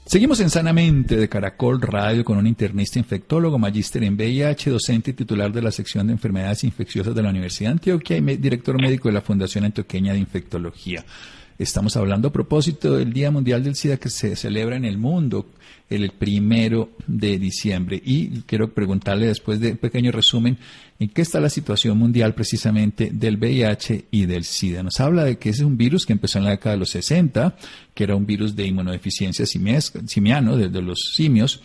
Seguimos 0.06 0.42
en 0.42 0.50
Sanamente 0.50 1.16
de 1.16 1.30
Caracol 1.30 1.82
Radio 1.82 2.26
con 2.26 2.38
un 2.38 2.46
internista 2.46 3.00
infectólogo, 3.00 3.58
magíster 3.58 4.04
en 4.04 4.16
VIH, 4.16 4.72
docente 4.72 5.12
y 5.12 5.14
titular 5.14 5.54
de 5.54 5.62
la 5.62 5.72
sección 5.72 6.08
de 6.08 6.12
enfermedades 6.12 6.66
infecciosas 6.66 7.16
de 7.16 7.24
la 7.24 7.30
Universidad 7.30 7.70
de 7.70 7.76
Antioquia 7.76 8.18
y 8.18 8.22
director 8.36 8.76
médico 8.76 9.08
de 9.08 9.14
la 9.14 9.22
Fundación 9.22 9.64
Antioqueña 9.64 10.12
de 10.12 10.20
Infectología. 10.20 11.06
Estamos 11.58 11.96
hablando 11.98 12.29
a 12.29 12.34
propósito 12.34 12.96
del 12.96 13.13
Día 13.13 13.31
Mundial 13.31 13.63
del 13.63 13.75
SIDA 13.75 13.98
que 13.98 14.10
se 14.10 14.36
celebra 14.36 14.75
en 14.75 14.86
el 14.86 14.98
mundo 14.98 15.48
el 15.89 16.12
primero 16.12 16.91
de 17.05 17.38
diciembre. 17.38 18.01
Y 18.03 18.41
quiero 18.41 18.74
preguntarle 18.74 19.27
después 19.27 19.60
de 19.60 19.72
un 19.72 19.77
pequeño 19.77 20.12
resumen 20.12 20.58
en 21.00 21.10
qué 21.10 21.22
está 21.22 21.39
la 21.39 21.50
situación 21.50 21.98
mundial 21.98 22.34
precisamente 22.34 23.10
del 23.12 23.38
VIH 23.38 24.05
y 24.10 24.25
del 24.25 24.46
SIDA. 24.46 24.84
Nos 24.84 25.00
habla 25.00 25.25
de 25.25 25.38
que 25.38 25.50
ese 25.50 25.62
es 25.62 25.65
un 25.65 25.77
virus 25.77 26.05
que 26.05 26.13
empezó 26.13 26.39
en 26.39 26.46
la 26.46 26.51
década 26.51 26.75
de 26.75 26.79
los 26.79 26.91
60, 26.91 27.55
que 27.93 28.03
era 28.05 28.15
un 28.15 28.25
virus 28.25 28.55
de 28.55 28.67
inmunodeficiencia 28.67 29.46
simiano, 29.46 30.55
de, 30.55 30.70
de 30.70 30.81
los 30.81 31.12
simios, 31.13 31.62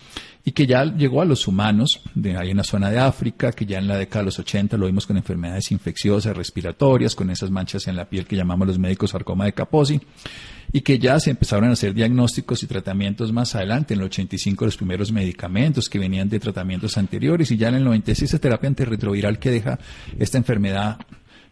y 0.49 0.53
que 0.53 0.65
ya 0.65 0.85
llegó 0.85 1.21
a 1.23 1.25
los 1.25 1.49
humanos, 1.49 2.01
de 2.15 2.37
ahí 2.37 2.53
en 2.53 2.59
la 2.59 2.63
zona 2.63 2.89
de 2.89 3.01
África, 3.01 3.51
que 3.51 3.67
ya 3.67 3.79
en 3.79 3.89
la 3.89 3.97
década 3.97 4.21
de 4.21 4.27
los 4.27 4.39
80 4.39 4.77
lo 4.77 4.87
vimos 4.87 5.05
con 5.05 5.17
enfermedades 5.17 5.73
infecciosas, 5.73 6.37
respiratorias, 6.37 7.17
con 7.17 7.31
esas 7.31 7.51
manchas 7.51 7.89
en 7.89 7.97
la 7.97 8.05
piel 8.05 8.27
que 8.27 8.37
llamamos 8.37 8.69
los 8.69 8.79
médicos 8.79 9.11
sarcoma 9.11 9.45
de 9.45 9.55
Kaposi, 9.55 10.01
y 10.73 10.83
que 10.83 11.01
ya 11.01 11.19
se 11.19 11.31
empezaron 11.31 11.69
a 11.69 11.73
hacer 11.73 11.95
diagnósticos 11.95 12.63
y 12.63 12.69
tratamientos 12.69 13.33
más 13.33 13.57
adelante, 13.57 13.95
en 13.95 14.01
el 14.01 14.07
85 14.07 14.67
los 14.67 14.77
primeros 14.77 15.11
medicamentos 15.11 15.89
que 15.89 15.99
venían 15.99 16.29
de 16.29 16.39
tratamientos 16.39 16.97
anteriores, 16.97 17.51
y 17.51 17.57
ya 17.57 17.71
en 17.71 17.75
el 17.75 17.85
96 17.85 18.35
la 18.35 18.39
terapia 18.39 18.69
antirretroviral 18.69 19.41
que 19.41 19.51
deja 19.51 19.81
esta 20.17 20.39
enfermedad 20.39 20.99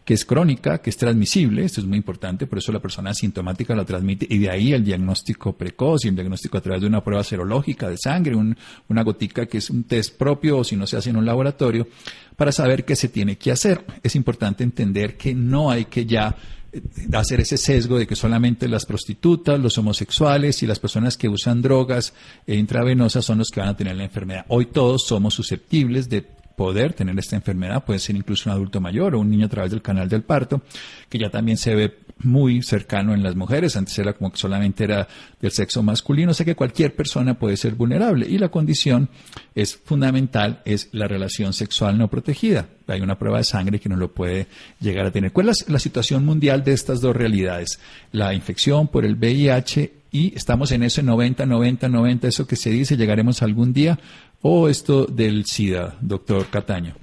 que 0.05 0.13
es 0.13 0.23
crónica, 0.23 0.77
que 0.77 0.91
es 0.91 0.97
transmisible, 0.97 1.65
esto 1.65 1.81
es 1.81 1.87
muy 1.87 1.97
importante, 1.97 2.45
por 2.45 2.59
eso 2.59 2.71
la 2.71 2.79
persona 2.79 3.09
asintomática 3.09 3.75
la 3.75 3.85
transmite 3.85 4.27
y 4.29 4.37
de 4.37 4.51
ahí 4.51 4.71
el 4.71 4.85
diagnóstico 4.85 5.53
precoz 5.53 6.05
y 6.05 6.09
el 6.09 6.15
diagnóstico 6.15 6.59
a 6.59 6.61
través 6.61 6.81
de 6.81 6.87
una 6.87 7.03
prueba 7.03 7.23
serológica 7.23 7.89
de 7.89 7.97
sangre, 7.97 8.35
una 8.35 9.03
gotica 9.03 9.47
que 9.47 9.57
es 9.57 9.71
un 9.71 9.85
test 9.85 10.15
propio 10.15 10.59
o 10.59 10.63
si 10.63 10.75
no 10.75 10.85
se 10.85 10.97
hace 10.97 11.09
en 11.09 11.17
un 11.17 11.25
laboratorio, 11.25 11.87
para 12.35 12.51
saber 12.51 12.85
qué 12.85 12.95
se 12.95 13.09
tiene 13.09 13.37
que 13.37 13.51
hacer. 13.51 13.83
Es 14.03 14.15
importante 14.15 14.63
entender 14.63 15.17
que 15.17 15.33
no 15.33 15.71
hay 15.71 15.85
que 15.85 16.05
ya 16.05 16.35
eh, 16.71 16.81
hacer 17.13 17.39
ese 17.39 17.57
sesgo 17.57 17.97
de 17.97 18.05
que 18.05 18.15
solamente 18.15 18.67
las 18.67 18.85
prostitutas, 18.85 19.59
los 19.59 19.75
homosexuales 19.79 20.61
y 20.61 20.67
las 20.67 20.77
personas 20.77 21.17
que 21.17 21.29
usan 21.29 21.63
drogas 21.63 22.13
intravenosas 22.45 23.25
son 23.25 23.39
los 23.39 23.49
que 23.49 23.59
van 23.59 23.69
a 23.69 23.77
tener 23.77 23.95
la 23.95 24.03
enfermedad. 24.03 24.45
Hoy 24.49 24.67
todos 24.67 25.03
somos 25.07 25.33
susceptibles 25.33 26.09
de 26.09 26.34
poder 26.55 26.93
tener 26.93 27.17
esta 27.19 27.35
enfermedad, 27.35 27.83
puede 27.83 27.99
ser 27.99 28.15
incluso 28.15 28.49
un 28.49 28.55
adulto 28.55 28.79
mayor 28.79 29.15
o 29.15 29.19
un 29.19 29.29
niño 29.29 29.45
a 29.45 29.49
través 29.49 29.71
del 29.71 29.81
canal 29.81 30.09
del 30.09 30.23
parto, 30.23 30.61
que 31.09 31.17
ya 31.17 31.29
también 31.29 31.57
se 31.57 31.75
ve 31.75 31.97
muy 32.19 32.61
cercano 32.61 33.13
en 33.13 33.23
las 33.23 33.35
mujeres, 33.35 33.75
antes 33.75 33.97
era 33.99 34.13
como 34.13 34.31
que 34.31 34.37
solamente 34.37 34.85
era 34.85 35.07
del 35.41 35.51
sexo 35.51 35.83
masculino, 35.83 36.31
o 36.31 36.33
sea 36.33 36.45
que 36.45 36.55
cualquier 36.55 36.95
persona 36.95 37.37
puede 37.37 37.57
ser 37.57 37.75
vulnerable 37.75 38.25
y 38.27 38.37
la 38.37 38.49
condición 38.49 39.09
es 39.53 39.75
fundamental, 39.75 40.61
es 40.65 40.89
la 40.93 41.07
relación 41.07 41.53
sexual 41.53 41.97
no 41.97 42.07
protegida. 42.09 42.69
Hay 42.87 43.01
una 43.01 43.17
prueba 43.17 43.39
de 43.39 43.43
sangre 43.43 43.79
que 43.79 43.89
no 43.89 43.97
lo 43.97 44.13
puede 44.13 44.47
llegar 44.79 45.05
a 45.07 45.11
tener. 45.11 45.31
¿Cuál 45.33 45.49
es 45.49 45.65
la 45.67 45.79
situación 45.79 46.23
mundial 46.23 46.63
de 46.63 46.73
estas 46.73 47.01
dos 47.01 47.15
realidades? 47.15 47.79
La 48.11 48.33
infección 48.33 48.87
por 48.87 49.05
el 49.05 49.15
VIH 49.15 50.04
y 50.15 50.33
estamos 50.33 50.71
en 50.71 50.83
ese 50.83 51.03
90, 51.03 51.45
90, 51.45 51.89
90, 51.89 52.27
eso 52.29 52.47
que 52.47 52.55
se 52.55 52.69
dice, 52.69 52.95
llegaremos 52.95 53.43
algún 53.43 53.73
día, 53.73 53.97
o 54.41 54.69
esto 54.69 55.05
del 55.05 55.43
SIDA, 55.43 55.95
doctor 55.99 56.45
Cataño. 56.49 56.93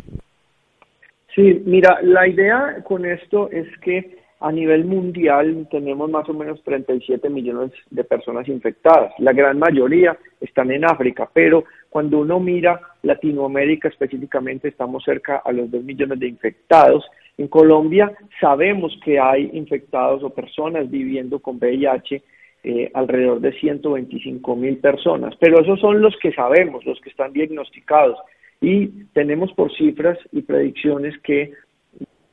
Sí, 1.34 1.62
mira, 1.66 1.98
la 2.02 2.26
idea 2.26 2.82
con 2.84 3.04
esto 3.04 3.50
es 3.50 3.66
que 3.80 4.16
a 4.40 4.50
nivel 4.50 4.86
mundial 4.86 5.68
tenemos 5.70 6.10
más 6.10 6.26
o 6.30 6.32
menos 6.32 6.62
37 6.64 7.28
millones 7.28 7.72
de 7.90 8.02
personas 8.02 8.48
infectadas. 8.48 9.12
La 9.18 9.34
gran 9.34 9.58
mayoría 9.58 10.16
están 10.40 10.70
en 10.70 10.86
África, 10.86 11.28
pero 11.34 11.64
cuando 11.90 12.20
uno 12.20 12.40
mira 12.40 12.80
Latinoamérica 13.02 13.88
específicamente 13.88 14.68
estamos 14.68 15.04
cerca 15.04 15.42
a 15.44 15.52
los 15.52 15.70
2 15.70 15.84
millones 15.84 16.18
de 16.18 16.28
infectados. 16.28 17.04
En 17.36 17.48
Colombia 17.48 18.10
sabemos 18.40 18.98
que 19.04 19.20
hay 19.20 19.50
infectados 19.52 20.22
o 20.22 20.30
personas 20.30 20.90
viviendo 20.90 21.38
con 21.40 21.58
VIH 21.58 22.22
eh, 22.64 22.90
alrededor 22.94 23.40
de 23.40 23.52
125 23.52 24.56
mil 24.56 24.78
personas, 24.78 25.34
pero 25.40 25.60
esos 25.60 25.80
son 25.80 26.00
los 26.00 26.16
que 26.18 26.32
sabemos, 26.32 26.84
los 26.84 27.00
que 27.00 27.10
están 27.10 27.32
diagnosticados 27.32 28.18
y 28.60 28.86
tenemos 29.12 29.52
por 29.54 29.74
cifras 29.76 30.18
y 30.30 30.42
predicciones 30.42 31.18
que 31.22 31.52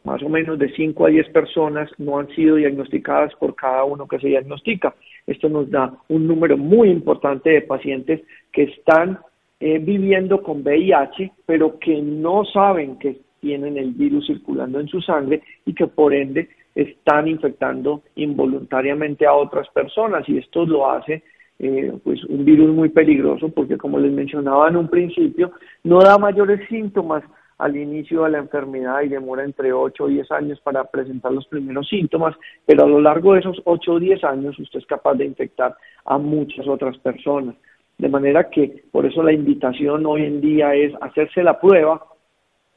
más 0.03 0.21
o 0.24 0.29
menos 0.29 0.57
de 0.59 0.71
5 0.74 1.05
a 1.05 1.09
10 1.09 1.29
personas 1.29 1.89
no 1.98 2.19
han 2.19 2.29
sido 2.29 2.55
diagnosticadas 2.55 3.33
por 3.36 3.55
cada 3.55 3.83
uno 3.83 4.07
que 4.07 4.19
se 4.19 4.27
diagnostica. 4.27 4.95
Esto 5.27 5.50
nos 5.50 5.69
da 5.69 5.93
un 6.07 6.27
número 6.27 6.57
muy 6.57 6.89
importante 6.89 7.50
de 7.50 7.62
pacientes 7.62 8.21
que 8.51 8.63
están 8.63 9.19
eh, 9.59 9.79
viviendo 9.79 10.41
con 10.41 10.62
VIH, 10.62 11.31
pero 11.45 11.79
que 11.79 12.01
no 12.01 12.45
saben 12.45 12.98
que 12.98 13.17
tienen 13.41 13.77
el 13.77 13.91
virus 13.91 14.27
circulando 14.27 14.79
en 14.79 14.88
su 14.88 15.01
sangre 15.01 15.41
y 15.65 15.74
que 15.74 15.88
por 15.88 16.13
ende 16.13 16.50
están 16.81 17.27
infectando 17.27 18.03
involuntariamente 18.15 19.25
a 19.25 19.33
otras 19.33 19.67
personas 19.69 20.27
y 20.27 20.38
esto 20.38 20.65
lo 20.65 20.89
hace 20.89 21.24
eh, 21.59 21.91
pues 22.03 22.24
un 22.25 22.45
virus 22.45 22.69
muy 22.69 22.89
peligroso 22.89 23.50
porque 23.50 23.77
como 23.77 24.00
les 24.00 24.12
mencionaba 24.12 24.69
en 24.69 24.77
un 24.77 24.88
principio 24.88 25.51
no 25.83 26.00
da 26.00 26.17
mayores 26.17 26.67
síntomas 26.69 27.24
al 27.57 27.75
inicio 27.75 28.24
de 28.24 28.29
la 28.31 28.38
enfermedad 28.38 29.01
y 29.01 29.09
demora 29.09 29.43
entre 29.43 29.74
8 29.74 30.03
o 30.03 30.07
10 30.07 30.31
años 30.31 30.62
para 30.62 30.86
presentar 30.86 31.33
los 31.33 31.45
primeros 31.48 31.89
síntomas, 31.89 32.33
pero 32.65 32.86
a 32.86 32.88
lo 32.88 33.01
largo 33.01 33.33
de 33.33 33.41
esos 33.41 33.62
8 33.65 33.91
o 33.91 34.00
10 34.00 34.24
años 34.24 34.57
usted 34.57 34.79
es 34.79 34.86
capaz 34.86 35.15
de 35.15 35.25
infectar 35.25 35.75
a 36.05 36.17
muchas 36.17 36.65
otras 36.69 36.98
personas. 37.00 37.55
De 37.98 38.07
manera 38.07 38.50
que 38.50 38.86
por 38.93 39.05
eso 39.05 39.21
la 39.21 39.33
invitación 39.33 40.05
hoy 40.05 40.24
en 40.24 40.39
día 40.39 40.74
es 40.74 40.93
hacerse 41.01 41.43
la 41.43 41.59
prueba 41.59 42.01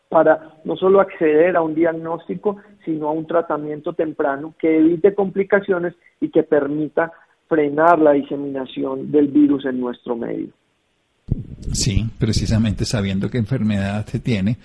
para 0.09 0.51
no 0.65 0.77
solo 0.77 1.01
acceder 1.01 1.57
a 1.57 1.63
un 1.63 1.77
diagnóstico, 1.77 2.57
sino 2.85 3.09
a 3.09 3.13
un 3.13 3.27
tratamiento 3.27 3.93
temprano 3.93 4.55
que 4.59 4.79
evite 4.79 5.15
complicaciones 5.15 5.95
y 6.21 6.31
que 6.31 6.43
permita 6.43 7.13
frenar 7.49 7.99
la 7.99 8.13
diseminación 8.13 9.11
del 9.11 9.29
virus 9.29 9.67
en 9.67 9.81
nuestro 9.81 10.17
medio. 10.17 10.49
Sí, 11.73 12.07
precisamente 12.19 12.85
sabiendo 12.85 13.31
qué 13.31 13.39
enfermedad 13.39 14.07
se 14.07 14.21
tiene. 14.21 14.57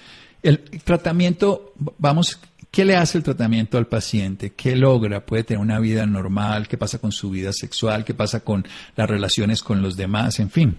El 0.42 0.60
tratamiento, 0.84 1.74
vamos, 1.98 2.42
¿qué 2.72 2.86
le 2.86 2.96
hace 2.96 3.18
el 3.18 3.24
tratamiento 3.24 3.78
al 3.78 3.88
paciente? 3.88 4.54
¿Qué 4.56 4.76
logra? 4.76 5.26
¿Puede 5.26 5.44
tener 5.44 5.62
una 5.62 5.80
vida 5.80 6.06
normal? 6.06 6.68
¿Qué 6.68 6.78
pasa 6.78 7.00
con 7.00 7.12
su 7.12 7.30
vida 7.30 7.52
sexual? 7.52 8.06
¿Qué 8.06 8.14
pasa 8.14 8.44
con 8.44 8.64
las 8.96 9.10
relaciones 9.10 9.64
con 9.64 9.82
los 9.82 9.98
demás? 9.98 10.40
En 10.40 10.50
fin. 10.50 10.76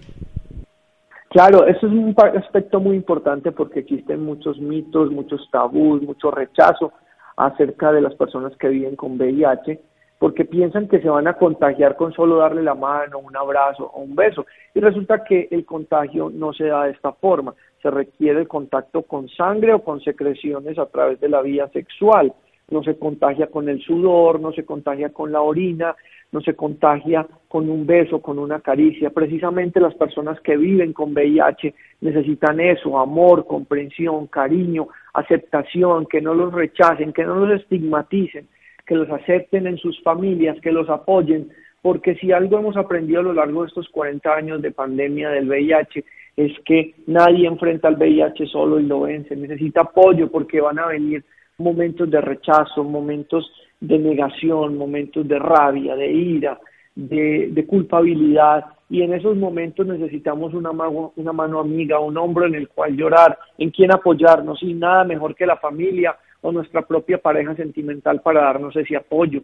Claro, 1.29 1.67
eso 1.67 1.85
es 1.85 1.93
un 1.93 2.15
aspecto 2.17 2.79
muy 2.79 2.95
importante 2.95 3.51
porque 3.51 3.81
existen 3.81 4.23
muchos 4.23 4.57
mitos, 4.59 5.11
muchos 5.11 5.47
tabús, 5.51 6.01
mucho 6.01 6.31
rechazo 6.31 6.91
acerca 7.39 7.93
de 7.93 8.01
las 8.01 8.13
personas 8.15 8.55
que 8.57 8.67
viven 8.67 8.97
con 8.97 9.17
VIH 9.17 9.79
porque 10.19 10.43
piensan 10.43 10.89
que 10.89 10.99
se 10.99 11.09
van 11.09 11.27
a 11.27 11.35
contagiar 11.35 11.95
con 11.95 12.11
solo 12.11 12.35
darle 12.35 12.61
la 12.61 12.75
mano, 12.75 13.19
un 13.19 13.35
abrazo 13.37 13.85
o 13.85 14.01
un 14.01 14.15
beso. 14.15 14.45
Y 14.75 14.81
resulta 14.81 15.23
que 15.23 15.47
el 15.49 15.65
contagio 15.65 16.29
no 16.29 16.51
se 16.51 16.65
da 16.65 16.83
de 16.83 16.91
esta 16.91 17.13
forma. 17.13 17.55
Se 17.81 17.89
requiere 17.89 18.41
el 18.41 18.47
contacto 18.49 19.03
con 19.03 19.29
sangre 19.29 19.73
o 19.73 19.81
con 19.81 20.01
secreciones 20.01 20.77
a 20.77 20.87
través 20.87 21.21
de 21.21 21.29
la 21.29 21.41
vía 21.41 21.69
sexual. 21.69 22.33
No 22.69 22.83
se 22.83 22.99
contagia 22.99 23.47
con 23.47 23.69
el 23.69 23.81
sudor, 23.81 24.41
no 24.41 24.51
se 24.51 24.65
contagia 24.65 25.09
con 25.09 25.31
la 25.31 25.39
orina, 25.39 25.95
no 26.33 26.41
se 26.41 26.53
contagia 26.53 27.25
con 27.47 27.69
un 27.69 27.87
beso, 27.87 28.21
con 28.21 28.39
una 28.39 28.59
caricia. 28.59 29.11
Precisamente 29.11 29.79
las 29.79 29.95
personas 29.95 30.39
que 30.41 30.57
viven 30.57 30.91
con 30.91 31.13
VIH 31.13 31.73
necesitan 32.01 32.59
eso, 32.59 32.99
amor, 32.99 33.47
comprensión, 33.47 34.27
cariño, 34.27 34.89
aceptación, 35.13 36.05
que 36.05 36.21
no 36.21 36.33
los 36.33 36.53
rechacen, 36.53 37.13
que 37.13 37.23
no 37.23 37.35
los 37.35 37.61
estigmaticen 37.61 38.47
que 38.89 38.95
los 38.95 39.09
acepten 39.11 39.67
en 39.67 39.77
sus 39.77 40.01
familias, 40.01 40.59
que 40.61 40.71
los 40.71 40.89
apoyen, 40.89 41.51
porque 41.83 42.15
si 42.15 42.31
algo 42.31 42.57
hemos 42.57 42.75
aprendido 42.75 43.19
a 43.19 43.23
lo 43.23 43.33
largo 43.33 43.61
de 43.61 43.67
estos 43.67 43.87
40 43.89 44.33
años 44.33 44.61
de 44.63 44.71
pandemia 44.71 45.29
del 45.29 45.47
VIH 45.47 46.03
es 46.35 46.51
que 46.65 46.95
nadie 47.05 47.47
enfrenta 47.47 47.87
al 47.87 47.97
VIH 47.97 48.47
solo 48.47 48.79
y 48.79 48.87
lo 48.87 49.01
vence, 49.01 49.35
necesita 49.35 49.81
apoyo 49.81 50.31
porque 50.31 50.59
van 50.59 50.79
a 50.79 50.87
venir 50.87 51.23
momentos 51.59 52.09
de 52.09 52.19
rechazo, 52.19 52.83
momentos 52.83 53.51
de 53.79 53.99
negación, 53.99 54.75
momentos 54.75 55.27
de 55.27 55.37
rabia, 55.37 55.95
de 55.95 56.11
ira, 56.11 56.59
de, 56.95 57.65
culpabilidad 57.67 58.65
y 58.89 59.03
en 59.03 59.13
esos 59.13 59.37
momentos 59.37 59.85
necesitamos 59.85 60.53
una 60.53 60.71
mano, 60.71 61.13
una 61.15 61.31
mano 61.31 61.59
amiga, 61.59 61.99
un 61.99 62.17
hombro 62.17 62.47
en 62.47 62.55
el 62.55 62.67
cual 62.69 62.95
llorar, 62.95 63.37
en 63.57 63.69
quien 63.69 63.93
apoyarnos 63.93 64.61
y 64.63 64.73
nada 64.73 65.03
mejor 65.03 65.35
que 65.35 65.45
la 65.45 65.57
familia 65.57 66.17
o 66.41 66.51
nuestra 66.51 66.81
propia 66.81 67.19
pareja 67.19 67.55
sentimental 67.55 68.21
para 68.21 68.41
darnos 68.41 68.75
ese 68.75 68.95
apoyo. 68.95 69.43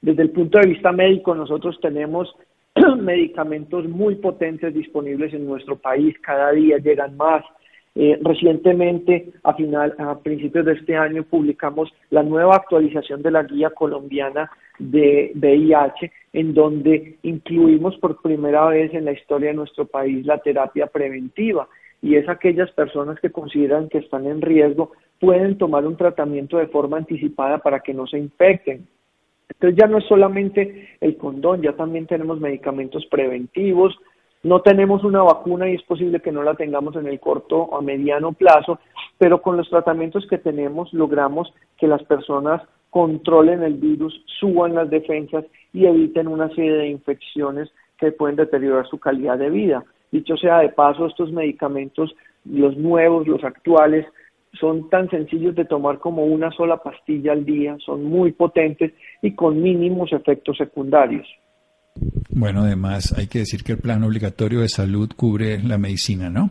Desde 0.00 0.22
el 0.22 0.30
punto 0.30 0.58
de 0.58 0.68
vista 0.68 0.92
médico, 0.92 1.34
nosotros 1.34 1.78
tenemos 1.80 2.34
medicamentos 2.98 3.86
muy 3.86 4.16
potentes 4.16 4.72
disponibles 4.72 5.34
en 5.34 5.46
nuestro 5.46 5.76
país, 5.76 6.14
cada 6.20 6.52
día 6.52 6.78
llegan 6.78 7.16
más. 7.16 7.44
Eh, 7.94 8.18
recientemente, 8.22 9.32
a, 9.42 9.54
final, 9.54 9.94
a 9.98 10.18
principios 10.18 10.66
de 10.66 10.74
este 10.74 10.96
año, 10.96 11.22
publicamos 11.22 11.90
la 12.10 12.22
nueva 12.22 12.56
actualización 12.56 13.22
de 13.22 13.30
la 13.30 13.42
guía 13.42 13.70
colombiana 13.70 14.50
de 14.78 15.32
VIH, 15.34 16.12
en 16.32 16.54
donde 16.54 17.16
incluimos 17.22 17.96
por 17.98 18.20
primera 18.20 18.66
vez 18.66 18.92
en 18.94 19.04
la 19.04 19.12
historia 19.12 19.50
de 19.50 19.56
nuestro 19.56 19.86
país 19.86 20.24
la 20.26 20.38
terapia 20.38 20.86
preventiva 20.86 21.68
y 22.02 22.16
es 22.16 22.28
aquellas 22.28 22.70
personas 22.72 23.18
que 23.20 23.30
consideran 23.30 23.88
que 23.88 23.98
están 23.98 24.26
en 24.26 24.40
riesgo 24.40 24.92
pueden 25.18 25.56
tomar 25.58 25.86
un 25.86 25.96
tratamiento 25.96 26.58
de 26.58 26.66
forma 26.68 26.98
anticipada 26.98 27.58
para 27.58 27.80
que 27.80 27.94
no 27.94 28.06
se 28.06 28.18
infecten. 28.18 28.86
Entonces 29.48 29.78
ya 29.78 29.86
no 29.86 29.98
es 29.98 30.04
solamente 30.04 30.90
el 31.00 31.16
condón, 31.16 31.62
ya 31.62 31.72
también 31.72 32.06
tenemos 32.06 32.40
medicamentos 32.40 33.06
preventivos, 33.06 33.96
no 34.42 34.60
tenemos 34.60 35.02
una 35.04 35.22
vacuna 35.22 35.68
y 35.68 35.74
es 35.74 35.82
posible 35.82 36.20
que 36.20 36.32
no 36.32 36.42
la 36.42 36.54
tengamos 36.54 36.94
en 36.96 37.06
el 37.06 37.18
corto 37.18 37.58
o 37.58 37.80
mediano 37.80 38.32
plazo, 38.32 38.78
pero 39.18 39.40
con 39.40 39.56
los 39.56 39.68
tratamientos 39.70 40.26
que 40.28 40.38
tenemos 40.38 40.92
logramos 40.92 41.52
que 41.78 41.88
las 41.88 42.02
personas 42.02 42.62
controlen 42.90 43.62
el 43.62 43.74
virus, 43.74 44.24
suban 44.40 44.74
las 44.74 44.90
defensas 44.90 45.44
y 45.72 45.86
eviten 45.86 46.28
una 46.28 46.48
serie 46.50 46.72
de 46.72 46.88
infecciones 46.88 47.68
que 47.98 48.12
pueden 48.12 48.36
deteriorar 48.36 48.86
su 48.88 48.98
calidad 48.98 49.38
de 49.38 49.50
vida. 49.50 49.84
Dicho 50.12 50.36
sea 50.36 50.58
de 50.58 50.68
paso, 50.68 51.06
estos 51.06 51.32
medicamentos, 51.32 52.14
los 52.44 52.76
nuevos, 52.76 53.26
los 53.26 53.42
actuales, 53.44 54.06
son 54.58 54.88
tan 54.88 55.10
sencillos 55.10 55.54
de 55.54 55.64
tomar 55.64 55.98
como 55.98 56.24
una 56.24 56.50
sola 56.50 56.78
pastilla 56.78 57.32
al 57.32 57.44
día, 57.44 57.76
son 57.84 58.04
muy 58.04 58.32
potentes 58.32 58.92
y 59.22 59.32
con 59.34 59.60
mínimos 59.60 60.12
efectos 60.12 60.56
secundarios. 60.56 61.26
Bueno, 62.30 62.62
además 62.62 63.14
hay 63.16 63.26
que 63.26 63.40
decir 63.40 63.62
que 63.62 63.72
el 63.72 63.78
plan 63.78 64.02
obligatorio 64.02 64.60
de 64.60 64.68
salud 64.68 65.10
cubre 65.16 65.62
la 65.62 65.78
medicina, 65.78 66.30
¿no? 66.30 66.50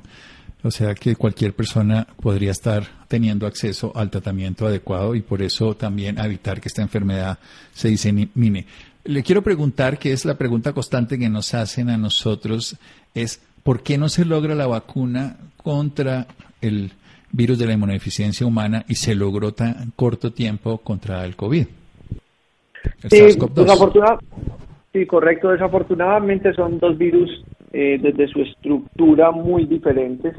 O 0.65 0.71
sea 0.71 0.95
que 0.95 1.15
cualquier 1.15 1.53
persona 1.53 2.07
podría 2.19 2.49
estar 2.49 2.81
teniendo 3.07 3.45
acceso 3.45 3.91
al 3.93 4.09
tratamiento 4.09 4.65
adecuado 4.65 5.13
y 5.13 5.21
por 5.21 5.43
eso 5.43 5.75
también 5.75 6.17
evitar 6.17 6.59
que 6.59 6.69
esta 6.69 6.81
enfermedad 6.81 7.37
se 7.71 7.89
disemine. 7.89 8.65
Le 9.03 9.21
quiero 9.21 9.43
preguntar, 9.43 9.99
que 9.99 10.11
es 10.11 10.25
la 10.25 10.33
pregunta 10.33 10.73
constante 10.73 11.19
que 11.19 11.29
nos 11.29 11.53
hacen 11.53 11.91
a 11.91 11.97
nosotros, 11.97 12.77
es 13.13 13.39
¿por 13.61 13.83
qué 13.83 13.99
no 13.99 14.09
se 14.09 14.25
logra 14.25 14.55
la 14.55 14.65
vacuna 14.65 15.37
contra 15.57 16.25
el 16.61 16.93
virus 17.31 17.59
de 17.59 17.67
la 17.67 17.73
inmunodeficiencia 17.73 18.47
humana 18.47 18.85
y 18.87 18.95
se 18.95 19.13
logró 19.13 19.53
tan 19.53 19.91
corto 19.95 20.33
tiempo 20.33 20.79
contra 20.79 21.25
el 21.25 21.35
COVID. 21.35 21.67
sí, 23.07 23.19
sí, 24.93 25.05
correcto. 25.05 25.49
Desafortunadamente 25.49 26.55
son 26.55 26.79
dos 26.79 26.97
virus 26.97 27.29
eh, 27.71 27.99
desde 28.01 28.27
su 28.29 28.41
estructura 28.41 29.29
muy 29.29 29.65
diferentes. 29.65 30.35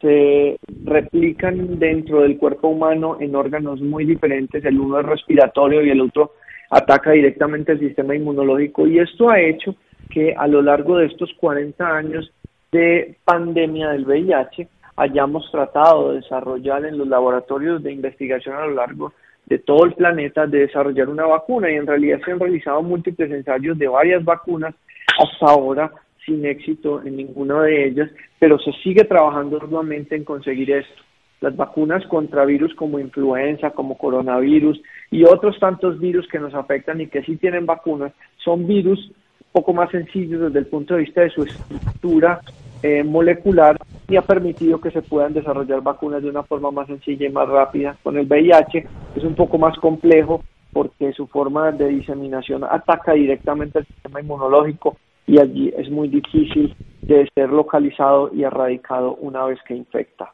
Se 0.00 0.58
replican 0.84 1.78
dentro 1.78 2.22
del 2.22 2.38
cuerpo 2.38 2.68
humano 2.68 3.18
en 3.20 3.34
órganos 3.34 3.80
muy 3.80 4.04
diferentes. 4.04 4.64
El 4.64 4.78
uno 4.78 5.00
es 5.00 5.06
respiratorio 5.06 5.82
y 5.84 5.90
el 5.90 6.00
otro 6.00 6.32
ataca 6.70 7.12
directamente 7.12 7.72
el 7.72 7.80
sistema 7.80 8.14
inmunológico. 8.14 8.86
Y 8.86 8.98
esto 8.98 9.30
ha 9.30 9.40
hecho 9.40 9.74
que 10.10 10.34
a 10.34 10.46
lo 10.46 10.62
largo 10.62 10.98
de 10.98 11.06
estos 11.06 11.32
40 11.34 11.84
años 11.84 12.32
de 12.70 13.16
pandemia 13.24 13.90
del 13.90 14.06
VIH, 14.06 14.68
hayamos 14.96 15.48
tratado 15.50 16.10
de 16.10 16.16
desarrollar 16.16 16.84
en 16.84 16.98
los 16.98 17.06
laboratorios 17.06 17.82
de 17.82 17.92
investigación 17.92 18.56
a 18.56 18.66
lo 18.66 18.74
largo 18.74 19.12
de 19.46 19.58
todo 19.60 19.84
el 19.84 19.94
planeta 19.94 20.46
de 20.46 20.66
desarrollar 20.66 21.08
una 21.08 21.24
vacuna 21.24 21.70
y 21.70 21.76
en 21.76 21.86
realidad 21.86 22.18
se 22.24 22.32
han 22.32 22.40
realizado 22.40 22.82
múltiples 22.82 23.30
ensayos 23.30 23.78
de 23.78 23.88
varias 23.88 24.24
vacunas 24.24 24.74
hasta 25.18 25.46
ahora 25.46 25.90
sin 26.24 26.44
éxito 26.44 27.02
en 27.04 27.16
ninguna 27.16 27.62
de 27.62 27.86
ellas, 27.86 28.10
pero 28.38 28.58
se 28.58 28.72
sigue 28.82 29.04
trabajando 29.04 29.58
nuevamente 29.58 30.16
en 30.16 30.24
conseguir 30.24 30.70
esto. 30.70 31.02
Las 31.40 31.56
vacunas 31.56 32.04
contra 32.06 32.44
virus 32.44 32.74
como 32.74 32.98
influenza, 32.98 33.70
como 33.70 33.96
coronavirus 33.96 34.80
y 35.10 35.24
otros 35.24 35.58
tantos 35.60 36.00
virus 36.00 36.26
que 36.28 36.40
nos 36.40 36.52
afectan 36.54 37.00
y 37.00 37.06
que 37.06 37.22
sí 37.22 37.36
tienen 37.36 37.64
vacunas 37.64 38.12
son 38.38 38.66
virus 38.66 39.12
poco 39.52 39.72
más 39.72 39.90
sencillos 39.90 40.40
desde 40.40 40.58
el 40.58 40.66
punto 40.66 40.94
de 40.94 41.00
vista 41.00 41.22
de 41.22 41.30
su 41.30 41.42
estructura 41.42 42.40
eh, 42.82 43.02
molecular 43.02 43.76
y 44.08 44.16
ha 44.16 44.22
permitido 44.22 44.80
que 44.80 44.90
se 44.90 45.02
puedan 45.02 45.32
desarrollar 45.32 45.80
vacunas 45.82 46.22
de 46.22 46.30
una 46.30 46.42
forma 46.42 46.70
más 46.70 46.86
sencilla 46.86 47.26
y 47.26 47.32
más 47.32 47.48
rápida. 47.48 47.96
Con 48.02 48.16
el 48.16 48.26
VIH 48.26 48.86
es 49.16 49.24
un 49.24 49.34
poco 49.34 49.58
más 49.58 49.76
complejo 49.78 50.42
porque 50.72 51.12
su 51.12 51.26
forma 51.26 51.72
de 51.72 51.88
diseminación 51.88 52.62
ataca 52.62 53.12
directamente 53.12 53.80
el 53.80 53.86
sistema 53.86 54.20
inmunológico 54.20 54.96
y 55.28 55.38
allí 55.38 55.72
es 55.76 55.90
muy 55.90 56.08
difícil 56.08 56.74
de 57.02 57.28
ser 57.34 57.50
localizado 57.50 58.30
y 58.34 58.42
erradicado 58.42 59.14
una 59.16 59.44
vez 59.44 59.58
que 59.66 59.76
infecta. 59.76 60.32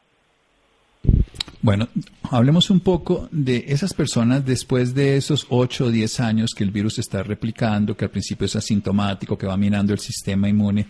Bueno, 1.61 1.87
hablemos 2.31 2.69
un 2.69 2.79
poco 2.79 3.27
de 3.31 3.65
esas 3.67 3.93
personas 3.93 4.45
después 4.45 4.93
de 4.93 5.17
esos 5.17 5.47
8 5.49 5.85
o 5.85 5.89
10 5.89 6.19
años 6.19 6.51
que 6.55 6.63
el 6.63 6.71
virus 6.71 6.99
está 6.99 7.23
replicando, 7.23 7.97
que 7.97 8.05
al 8.05 8.11
principio 8.11 8.45
es 8.45 8.55
asintomático, 8.55 9.37
que 9.37 9.47
va 9.47 9.57
minando 9.57 9.91
el 9.91 9.99
sistema 9.99 10.47
inmune 10.47 10.85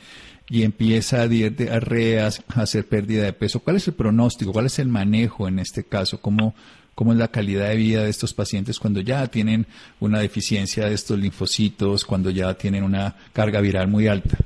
y 0.49 0.63
empieza 0.63 1.21
a 1.21 1.27
diarreas, 1.27 2.43
a 2.53 2.61
hacer 2.61 2.87
pérdida 2.87 3.23
de 3.23 3.33
peso. 3.33 3.61
¿Cuál 3.61 3.77
es 3.77 3.87
el 3.87 3.93
pronóstico? 3.93 4.51
¿Cuál 4.51 4.67
es 4.67 4.77
el 4.79 4.89
manejo 4.89 5.47
en 5.47 5.59
este 5.59 5.85
caso? 5.85 6.21
¿Cómo, 6.21 6.53
¿Cómo 6.95 7.11
es 7.11 7.17
la 7.17 7.27
calidad 7.27 7.69
de 7.69 7.75
vida 7.75 8.03
de 8.03 8.09
estos 8.09 8.33
pacientes 8.33 8.79
cuando 8.79 9.01
ya 9.01 9.27
tienen 9.27 9.65
una 9.99 10.19
deficiencia 10.19 10.85
de 10.85 10.93
estos 10.93 11.19
linfocitos, 11.19 12.05
cuando 12.05 12.29
ya 12.29 12.53
tienen 12.53 12.83
una 12.83 13.13
carga 13.33 13.59
viral 13.59 13.89
muy 13.89 14.07
alta? 14.07 14.37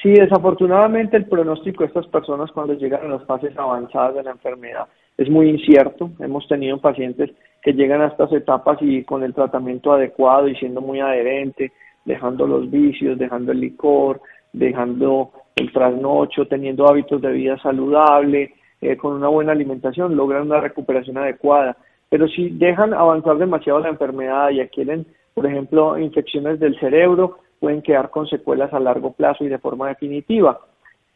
Sí, 0.00 0.12
desafortunadamente 0.12 1.16
el 1.16 1.26
pronóstico 1.26 1.82
de 1.82 1.88
estas 1.88 2.06
personas 2.06 2.50
cuando 2.52 2.74
llegan 2.74 3.04
a 3.04 3.16
las 3.16 3.26
fases 3.26 3.56
avanzadas 3.58 4.14
de 4.14 4.22
la 4.22 4.30
enfermedad 4.30 4.86
es 5.18 5.28
muy 5.28 5.50
incierto. 5.50 6.10
Hemos 6.18 6.48
tenido 6.48 6.78
pacientes 6.78 7.30
que 7.62 7.72
llegan 7.72 8.00
a 8.00 8.06
estas 8.06 8.32
etapas 8.32 8.78
y 8.80 9.04
con 9.04 9.22
el 9.22 9.34
tratamiento 9.34 9.92
adecuado 9.92 10.48
y 10.48 10.54
siendo 10.56 10.80
muy 10.80 11.00
adherente, 11.00 11.72
dejando 12.06 12.46
los 12.46 12.70
vicios, 12.70 13.18
dejando 13.18 13.52
el 13.52 13.60
licor, 13.60 14.22
dejando 14.52 15.32
el 15.56 15.70
trasnocho, 15.72 16.46
teniendo 16.46 16.88
hábitos 16.88 17.20
de 17.20 17.32
vida 17.32 17.58
saludable, 17.58 18.54
eh, 18.80 18.96
con 18.96 19.12
una 19.14 19.28
buena 19.28 19.52
alimentación 19.52 20.16
logran 20.16 20.42
una 20.42 20.60
recuperación 20.60 21.18
adecuada. 21.18 21.76
Pero 22.08 22.26
si 22.28 22.50
dejan 22.50 22.94
avanzar 22.94 23.38
demasiado 23.38 23.80
la 23.80 23.88
enfermedad 23.88 24.50
y 24.50 24.60
adquieren, 24.60 25.06
por 25.34 25.46
ejemplo, 25.46 25.98
infecciones 25.98 26.58
del 26.58 26.78
cerebro, 26.80 27.38
pueden 27.60 27.82
quedar 27.82 28.10
con 28.10 28.26
secuelas 28.26 28.72
a 28.72 28.80
largo 28.80 29.12
plazo 29.12 29.44
y 29.44 29.48
de 29.48 29.58
forma 29.58 29.88
definitiva. 29.88 30.60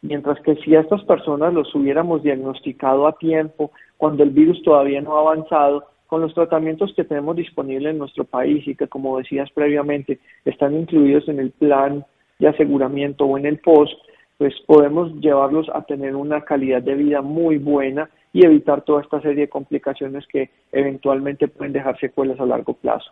Mientras 0.03 0.38
que 0.40 0.55
si 0.57 0.77
a 0.77 0.81
estas 0.81 1.03
personas 1.05 1.55
los 1.55 1.74
hubiéramos 1.74 2.22
diagnosticado 2.22 3.07
a 3.07 3.16
tiempo, 3.16 3.72
cuando 3.96 4.22
el 4.22 4.31
virus 4.31 4.62
todavía 4.62 5.00
no 5.00 5.16
ha 5.16 5.20
avanzado, 5.20 5.87
con 6.07 6.20
los 6.20 6.35
tratamientos 6.35 6.92
que 6.94 7.03
tenemos 7.05 7.35
disponibles 7.35 7.92
en 7.92 7.98
nuestro 7.98 8.24
país 8.24 8.66
y 8.68 8.77
que, 8.77 8.87
como 8.87 9.18
decías 9.18 9.50
previamente, 9.50 10.20
están 10.44 10.74
incluidos 10.74 11.29
en 11.29 11.40
el 11.40 11.50
plan 11.50 12.05
de 12.38 12.48
aseguramiento 12.48 13.24
o 13.24 13.38
en 13.38 13.46
el 13.46 13.59
POST, 13.59 13.96
pues 14.44 14.57
podemos 14.66 15.11
llevarlos 15.22 15.68
a 15.74 15.87
tener 15.87 16.14
una 16.14 16.42
calidad 16.42 16.83
de 16.83 16.94
vida 16.96 17.22
muy 17.22 17.57
buena 17.57 18.11
y 18.30 18.44
evitar 18.44 18.85
toda 18.85 19.00
esta 19.00 19.18
serie 19.22 19.44
de 19.44 19.48
complicaciones 19.48 20.26
que 20.30 20.50
eventualmente 20.70 21.48
pueden 21.48 21.72
dejar 21.72 21.98
secuelas 21.98 22.38
a 22.38 22.44
largo 22.44 22.74
plazo. 22.74 23.11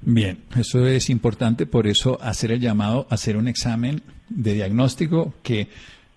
Bien, 0.00 0.38
eso 0.58 0.86
es 0.86 1.10
importante, 1.10 1.66
por 1.66 1.86
eso 1.86 2.16
hacer 2.22 2.50
el 2.50 2.60
llamado, 2.60 3.06
hacer 3.10 3.36
un 3.36 3.46
examen 3.46 4.00
de 4.30 4.54
diagnóstico 4.54 5.34
que 5.42 5.68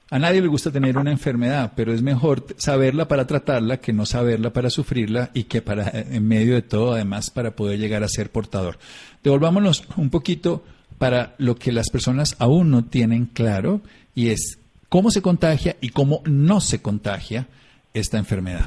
a 0.10 0.18
nadie 0.18 0.40
le 0.40 0.48
gusta 0.48 0.72
tener 0.72 0.98
una 0.98 1.12
enfermedad, 1.12 1.74
pero 1.76 1.92
es 1.92 2.02
mejor 2.02 2.46
saberla 2.56 3.10
para 3.10 3.28
tratarla 3.28 3.82
que 3.82 3.92
no 3.92 4.06
saberla 4.06 4.54
para 4.54 4.70
sufrirla 4.70 5.32
y 5.34 5.44
que 5.44 5.62
para 5.62 5.90
en 5.90 6.26
medio 6.26 6.54
de 6.54 6.62
todo 6.62 6.94
además 6.94 7.32
para 7.32 7.52
poder 7.52 7.80
llegar 7.80 8.02
a 8.02 8.08
ser 8.08 8.32
portador. 8.32 8.78
Devolvámonos 9.22 9.86
un 9.98 10.10
poquito 10.10 10.64
para 10.98 11.36
lo 11.38 11.56
que 11.56 11.74
las 11.74 11.90
personas 11.90 12.38
aún 12.40 12.72
no 12.72 12.86
tienen 12.86 13.26
claro 13.26 13.82
y 14.16 14.32
es 14.32 14.60
cómo 14.90 15.12
se 15.12 15.22
contagia 15.22 15.76
y 15.82 15.90
cómo 15.90 16.22
no 16.26 16.62
se 16.62 16.82
contagia 16.82 17.48
esta 17.94 18.18
enfermedad. 18.18 18.66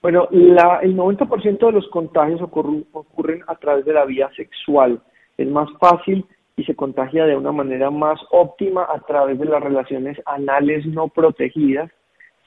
Bueno, 0.00 0.28
la, 0.30 0.78
el 0.82 0.96
90% 0.96 1.66
de 1.66 1.72
los 1.72 1.88
contagios 1.88 2.40
ocurren 2.40 3.42
a 3.48 3.56
través 3.56 3.84
de 3.84 3.92
la 3.92 4.04
vía 4.04 4.30
sexual. 4.36 5.00
Es 5.36 5.48
más 5.48 5.68
fácil 5.80 6.24
y 6.56 6.64
se 6.64 6.76
contagia 6.76 7.26
de 7.26 7.36
una 7.36 7.52
manera 7.52 7.90
más 7.90 8.18
óptima 8.30 8.86
a 8.88 9.00
través 9.00 9.38
de 9.38 9.44
las 9.46 9.62
relaciones 9.62 10.16
anales 10.24 10.86
no 10.86 11.08
protegidas. 11.08 11.90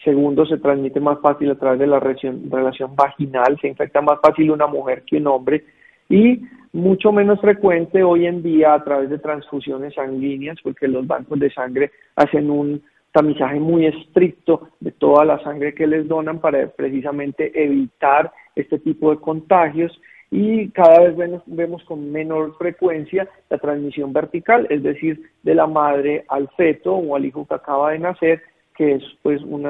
Segundo, 0.04 0.45
se 0.45 0.58
transmite 0.58 1.02
más 1.02 1.19
fácil 1.19 1.52
a 1.52 1.56
través 1.56 1.80
de 1.80 1.88
la 1.88 2.00
relación, 2.00 2.50
relación 2.50 2.95
vaginal, 2.95 3.58
se 3.60 3.67
infecta 3.67 4.02
más 4.02 4.19
fácil 4.22 4.52
una 4.52 4.65
mujer 4.65 5.04
que 5.04 5.17
un 5.17 5.28
hombre 5.28 5.65
y 6.10 6.41
mucho 6.74 7.12
menos 7.12 7.39
frecuente 7.39 8.04
hoy 8.04 8.26
en 8.26 8.43
día 8.43 8.74
a 8.74 8.84
través 8.84 9.10
de 9.10 9.19
transfusiones 9.19 9.93
sanguíneas, 9.93 10.58
porque 10.62 10.88
los 10.88 11.08
bancos 11.08 11.39
de 11.39 11.52
sangre 11.52 11.91
hacen 12.15 12.50
un 12.50 12.82
tamizaje 13.12 13.60
muy 13.60 13.86
estricto 13.88 14.69
de 14.80 14.91
toda 14.91 15.26
la 15.26 15.39
sangre 15.43 15.74
que 15.74 15.88
les 15.88 16.08
donan 16.08 16.39
para 16.39 16.67
precisamente 16.67 17.52
evitar 17.56 18.32
este 18.56 18.78
tipo 18.80 19.12
de 19.12 19.17
contagios 19.17 20.00
y 20.32 20.69
cada 20.69 21.10
vez 21.10 21.41
vemos, 21.48 21.84
con 21.86 22.12
menor 22.12 22.56
frecuencia 22.58 23.28
la 23.50 23.58
transmisión 23.58 24.13
vertical, 24.13 24.67
es 24.69 24.84
decir, 24.84 25.32
de 25.41 25.56
la 25.56 25.65
madre 25.65 26.26
al 26.28 26.50
feto 26.50 26.93
o 26.93 27.15
al 27.15 27.26
hijo 27.26 27.48
que 27.48 27.56
acaba 27.56 27.91
de 27.91 28.00
nacer, 28.00 28.43
que 28.76 28.93
es 28.93 29.04
pues 29.24 29.41
un 29.41 29.65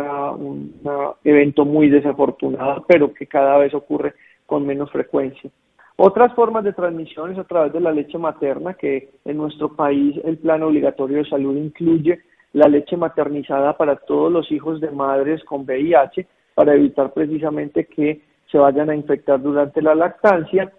evento 1.24 1.64
muy 1.64 1.90
desafortunado, 1.90 2.86
pero 2.88 3.14
que 3.14 3.26
cada 3.26 3.58
vez 3.58 3.74
ocurre 3.74 4.16
con 4.46 4.66
menos 4.66 4.92
frecuencia. 4.92 5.50
Otras 6.02 6.34
formas 6.34 6.64
de 6.64 6.72
transmisión 6.72 7.34
es 7.34 7.38
a 7.38 7.44
través 7.44 7.74
de 7.74 7.82
la 7.82 7.92
leche 7.92 8.18
materna, 8.18 8.74
que 8.76 9.10
en 9.26 9.36
nuestro 9.36 9.76
país 9.76 10.16
el 10.24 10.38
plan 10.38 10.64
obligatorio 10.64 11.18
de 11.18 11.30
salud 11.30 11.58
incluye 11.58 12.22
la 12.54 12.70
leche 12.70 12.96
maternizada 12.96 13.76
para 13.76 13.98
todos 13.98 14.32
los 14.32 14.50
hijos 14.50 14.80
de 14.80 14.92
madres 14.92 15.44
con 15.44 15.66
VIH, 15.66 16.26
para 16.56 16.74
evitar 16.74 17.12
precisamente 17.12 17.84
que 17.84 18.22
se 18.50 18.58
vayan 18.58 18.90
a 18.90 18.96
infectar 18.96 19.42
durante 19.42 19.82
la 19.82 19.94
lactancia 19.94 20.72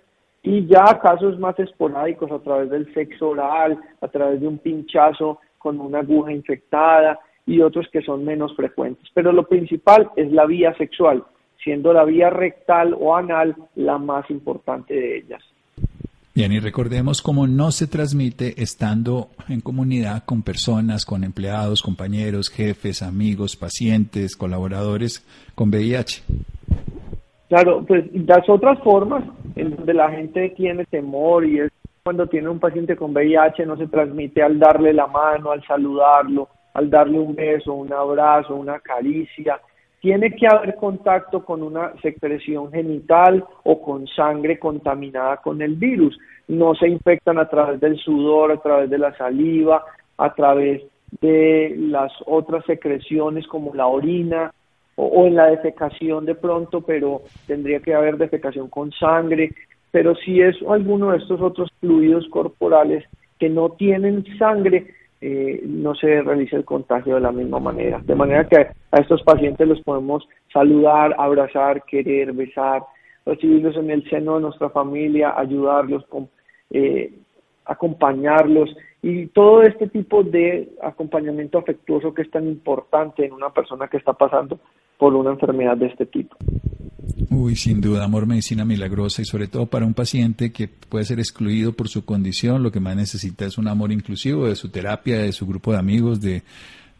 y 0.42 0.66
ya 0.66 0.98
casos 1.02 1.38
más 1.38 1.59
esporádicos 1.59 2.33
a 2.33 2.38
través 2.38 2.70
del 2.70 2.90
sexo 2.94 3.28
oral, 3.28 3.78
a 4.00 4.09
través 4.09 4.40
de 4.40 4.48
un 4.48 4.56
pinchazo 4.56 5.38
con 5.59 5.78
una 5.80 5.98
aguja 5.98 6.33
infectada 6.33 7.20
y 7.44 7.61
otros 7.61 7.87
que 7.92 8.00
son 8.00 8.24
menos 8.24 8.56
frecuentes. 8.56 9.06
Pero 9.12 9.33
lo 9.33 9.46
principal 9.46 10.11
es 10.16 10.33
la 10.33 10.46
vía 10.46 10.74
sexual, 10.78 11.22
siendo 11.62 11.92
la 11.92 12.05
vía 12.05 12.31
rectal 12.31 12.96
o 12.99 13.16
anal 13.16 13.57
la 13.75 13.99
más 13.99 14.31
importante 14.31 14.94
de 14.94 15.18
ellas. 15.18 15.42
Bien, 16.33 16.53
y 16.53 16.61
recordemos 16.61 17.23
cómo 17.23 17.46
no 17.46 17.73
se 17.73 17.88
transmite 17.88 18.62
estando 18.62 19.29
en 19.49 19.61
comunidad 19.61 20.25
con 20.25 20.42
personas, 20.42 21.05
con 21.05 21.25
empleados, 21.25 21.83
compañeros, 21.83 22.49
jefes, 22.49 23.03
amigos, 23.03 23.57
pacientes, 23.57 24.37
colaboradores 24.37 25.27
con 25.55 25.70
VIH. 25.70 26.23
Claro, 27.49 27.85
pues 27.85 28.05
las 28.12 28.49
otras 28.49 28.79
formas 28.79 29.25
en 29.57 29.75
donde 29.75 29.92
la 29.92 30.09
gente 30.11 30.51
tiene 30.57 30.85
temor 30.85 31.44
y 31.44 31.59
es 31.59 31.70
cuando 32.05 32.27
tiene 32.29 32.49
un 32.49 32.61
paciente 32.61 32.96
con 32.96 33.12
VIH 33.12 33.66
no 33.66 33.77
se 33.77 33.88
transmite 33.88 34.42
al 34.42 34.59
darle 34.59 34.92
la 34.92 35.09
mano, 35.09 35.51
al 35.51 35.62
saludarlo, 35.66 36.49
al 36.75 36.88
darle 36.88 37.18
un 37.18 37.35
beso, 37.35 37.75
un 37.75 37.92
abrazo, 37.92 38.55
una 38.55 38.79
caricia. 38.79 39.61
Tiene 40.01 40.35
que 40.35 40.47
haber 40.47 40.77
contacto 40.77 41.45
con 41.45 41.63
una 41.63 41.93
secreción 42.01 42.71
genital 42.73 43.45
o 43.65 43.83
con 43.83 44.07
sangre 44.07 44.59
contaminada 44.59 45.37
con 45.39 45.61
el 45.61 45.75
virus. 45.75 46.19
No 46.49 46.75
se 46.75 46.89
infectan 46.89 47.39
a 47.39 47.49
través 47.49 47.81
del 47.81 47.99
sudor, 47.99 48.53
a 48.53 48.57
través 48.57 48.89
de 48.89 48.99
la 48.99 49.15
saliva, 49.17 49.85
a 50.17 50.35
través 50.35 50.83
de 51.21 51.75
las 51.77 52.13
otras 52.27 52.65
secreciones 52.65 53.47
como 53.47 53.75
la 53.75 53.87
orina, 53.87 54.53
o, 54.97 55.27
en 55.27 55.35
la 55.35 55.47
defecación 55.47 56.27
de 56.27 56.35
pronto, 56.35 56.83
pero 56.83 57.23
tendría 57.47 57.81
que 57.81 57.95
haber 57.95 58.17
defecación 58.19 58.69
con 58.69 58.93
sangre, 58.93 59.51
pero 59.91 60.15
si 60.15 60.41
es 60.41 60.57
alguno 60.69 61.11
de 61.11 61.19
estos 61.19 61.41
otros 61.41 61.71
fluidos 61.81 62.29
corporales 62.29 63.05
que 63.39 63.49
no 63.49 63.71
tienen 63.71 64.25
sangre, 64.39 64.95
eh, 65.20 65.62
no 65.66 65.94
se 65.94 66.22
realiza 66.22 66.56
el 66.56 66.64
contagio 66.64 67.16
de 67.16 67.20
la 67.20 67.33
misma 67.33 67.61
manera. 67.61 68.00
De 68.04 68.14
manera 68.14 68.48
que 68.48 68.56
a 68.56 69.00
estos 69.00 69.22
pacientes 69.22 69.68
los 69.68 69.80
podemos 69.83 70.26
saludar, 70.52 71.14
abrazar, 71.18 71.85
querer, 71.85 72.33
besar, 72.33 72.83
recibirlos 73.26 73.76
en 73.76 73.90
el 73.90 74.09
seno 74.09 74.37
de 74.37 74.42
nuestra 74.42 74.70
familia, 74.70 75.35
ayudarlos, 75.37 76.06
eh, 76.70 77.12
acompañarlos 77.66 78.74
y 79.02 79.26
todo 79.28 79.62
este 79.62 79.88
tipo 79.88 80.22
de 80.22 80.70
acompañamiento 80.83 81.59
afectuoso 81.59 82.14
que 82.14 82.22
es 82.22 82.30
tan 82.30 82.46
importante 82.46 83.24
en 83.24 83.33
una 83.33 83.50
persona 83.50 83.88
que 83.88 83.96
está 83.96 84.12
pasando 84.12 84.59
por 84.98 85.14
una 85.14 85.30
enfermedad 85.30 85.76
de 85.76 85.87
este 85.87 86.06
tipo. 86.06 86.37
Uy, 87.31 87.57
sin 87.57 87.81
duda, 87.81 88.05
amor, 88.05 88.27
medicina 88.27 88.64
milagrosa 88.64 89.23
y 89.23 89.25
sobre 89.25 89.49
todo 89.49 89.66
para 89.66 89.87
un 89.87 89.94
paciente 89.94 90.53
que 90.53 90.68
puede 90.68 91.05
ser 91.05 91.18
excluido 91.18 91.73
por 91.73 91.88
su 91.88 92.05
condición, 92.05 92.62
lo 92.62 92.70
que 92.70 92.81
más 92.81 92.96
necesita 92.96 93.46
es 93.46 93.59
un 93.59 93.68
amor 93.68 93.92
inclusivo 93.92 94.46
de 94.46 94.57
su 94.57 94.68
terapia, 94.68 95.18
de 95.18 95.33
su 95.33 95.46
grupo 95.46 95.73
de 95.73 95.79
amigos, 95.79 96.20
de 96.20 96.42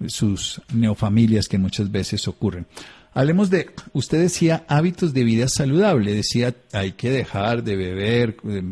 sus 0.07 0.62
neofamilias 0.75 1.49
que 1.49 1.59
muchas 1.59 1.90
veces 1.90 2.27
ocurren. 2.29 2.66
Hablemos 3.12 3.51
de, 3.51 3.66
usted 3.92 4.20
decía 4.20 4.62
hábitos 4.68 5.12
de 5.12 5.25
vida 5.25 5.49
saludable, 5.49 6.14
decía 6.14 6.55
hay 6.73 6.92
que 6.92 7.11
dejar 7.11 7.64
de 7.64 7.77
beber, 7.77 8.37
eh, 8.49 8.62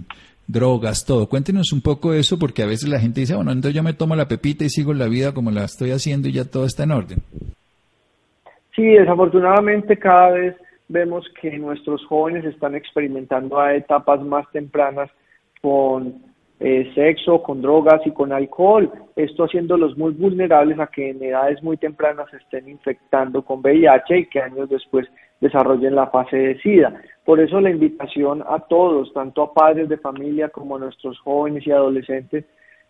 drogas, 0.46 1.05
todo. 1.05 1.29
Cuéntenos 1.29 1.72
un 1.72 1.83
poco 1.83 2.14
eso 2.14 2.38
porque 2.38 2.62
a 2.62 2.66
veces 2.66 2.88
la 2.88 3.01
gente 3.01 3.20
dice, 3.20 3.35
bueno, 3.35 3.53
entonces 3.53 3.74
yo 3.74 3.83
me 3.83 3.92
tomo 3.92 4.16
la 4.16 4.29
pepita 4.29 4.64
y 4.64 4.70
sigo 4.70 4.94
la 4.94 5.07
vida 5.07 5.33
como 5.33 5.51
la 5.51 5.64
estoy 5.64 5.90
haciendo 5.90 6.29
y 6.29 6.33
ya 6.33 6.44
todo 6.44 6.64
está 6.64 6.85
en 6.85 6.92
orden. 6.92 7.18
Sí, 8.74 8.85
desafortunadamente 8.85 9.96
cada 9.96 10.31
vez 10.31 10.57
vemos 10.88 11.27
que 11.40 11.57
nuestros 11.59 12.05
jóvenes 12.07 12.44
están 12.44 12.74
experimentando 12.74 13.61
a 13.61 13.74
etapas 13.74 14.20
más 14.22 14.51
tempranas 14.53 15.11
con 15.61 16.22
eh, 16.61 16.90
sexo, 16.94 17.40
con 17.42 17.62
drogas 17.62 18.01
y 18.05 18.11
con 18.11 18.33
alcohol, 18.33 18.90
esto 19.14 19.44
haciéndolos 19.44 19.96
muy 19.96 20.12
vulnerables 20.12 20.81
a 20.81 20.88
que 20.88 21.11
en 21.11 21.22
edades 21.22 21.62
muy 21.62 21.77
tempranas 21.77 22.29
se 22.31 22.38
estén 22.38 22.68
infectando 22.68 23.42
con 23.42 23.61
VIH 23.61 24.18
y 24.18 24.27
que 24.27 24.40
años 24.40 24.68
después 24.68 25.07
desarrollen 25.40 25.94
la 25.94 26.09
fase 26.09 26.37
de 26.37 26.61
SIDA. 26.61 27.01
Por 27.24 27.38
eso 27.38 27.61
la 27.61 27.70
invitación 27.70 28.42
a 28.48 28.59
todos, 28.59 29.12
tanto 29.12 29.42
a 29.42 29.55
padres 29.55 29.88
de 29.88 29.98
familia 29.98 30.48
como 30.48 30.77
a 30.77 30.81
nuestros 30.81 31.18
jóvenes 31.20 31.64
y 31.64 31.70
adolescentes, 31.70 32.44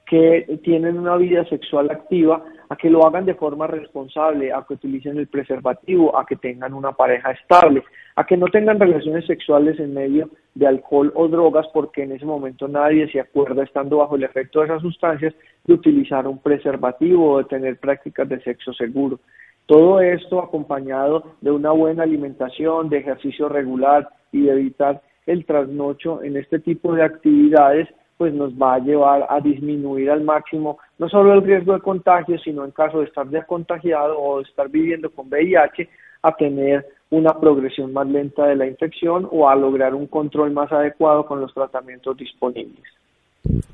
que 0.06 0.58
tienen 0.64 0.98
una 0.98 1.16
vida 1.16 1.44
sexual 1.46 1.90
activa 1.90 2.42
a 2.68 2.76
que 2.76 2.90
lo 2.90 3.06
hagan 3.06 3.24
de 3.24 3.34
forma 3.34 3.66
responsable, 3.66 4.52
a 4.52 4.64
que 4.66 4.74
utilicen 4.74 5.18
el 5.18 5.26
preservativo, 5.26 6.18
a 6.18 6.26
que 6.26 6.36
tengan 6.36 6.74
una 6.74 6.92
pareja 6.92 7.30
estable, 7.30 7.82
a 8.16 8.26
que 8.26 8.36
no 8.36 8.46
tengan 8.48 8.78
relaciones 8.78 9.26
sexuales 9.26 9.78
en 9.80 9.94
medio 9.94 10.28
de 10.54 10.66
alcohol 10.66 11.12
o 11.14 11.28
drogas 11.28 11.66
porque 11.72 12.02
en 12.02 12.12
ese 12.12 12.26
momento 12.26 12.68
nadie 12.68 13.10
se 13.10 13.20
acuerda 13.20 13.62
estando 13.62 13.98
bajo 13.98 14.16
el 14.16 14.24
efecto 14.24 14.60
de 14.60 14.66
esas 14.66 14.82
sustancias 14.82 15.34
de 15.64 15.74
utilizar 15.74 16.26
un 16.26 16.38
preservativo 16.38 17.32
o 17.32 17.38
de 17.38 17.44
tener 17.44 17.78
prácticas 17.78 18.28
de 18.28 18.40
sexo 18.42 18.72
seguro. 18.72 19.20
Todo 19.66 20.00
esto 20.00 20.42
acompañado 20.42 21.36
de 21.40 21.50
una 21.50 21.70
buena 21.72 22.02
alimentación, 22.02 22.88
de 22.88 22.98
ejercicio 22.98 23.48
regular 23.48 24.08
y 24.32 24.42
de 24.42 24.52
evitar 24.52 25.02
el 25.26 25.44
trasnocho 25.44 26.22
en 26.22 26.36
este 26.38 26.58
tipo 26.58 26.94
de 26.94 27.02
actividades 27.02 27.88
pues 28.18 28.34
nos 28.34 28.52
va 28.52 28.74
a 28.74 28.78
llevar 28.80 29.26
a 29.30 29.40
disminuir 29.40 30.10
al 30.10 30.22
máximo 30.22 30.78
no 30.98 31.08
solo 31.08 31.32
el 31.32 31.42
riesgo 31.42 31.72
de 31.72 31.80
contagio, 31.80 32.36
sino 32.40 32.64
en 32.64 32.72
caso 32.72 32.98
de 32.98 33.06
estar 33.06 33.30
ya 33.30 33.44
contagiado 33.44 34.20
o 34.20 34.38
de 34.38 34.42
estar 34.42 34.68
viviendo 34.68 35.08
con 35.10 35.28
VIH, 35.28 35.88
a 36.22 36.34
tener 36.34 36.84
una 37.10 37.38
progresión 37.38 37.92
más 37.92 38.08
lenta 38.08 38.46
de 38.46 38.56
la 38.56 38.66
infección 38.66 39.26
o 39.30 39.48
a 39.48 39.54
lograr 39.54 39.94
un 39.94 40.08
control 40.08 40.50
más 40.50 40.70
adecuado 40.72 41.24
con 41.24 41.40
los 41.40 41.54
tratamientos 41.54 42.16
disponibles. 42.16 42.84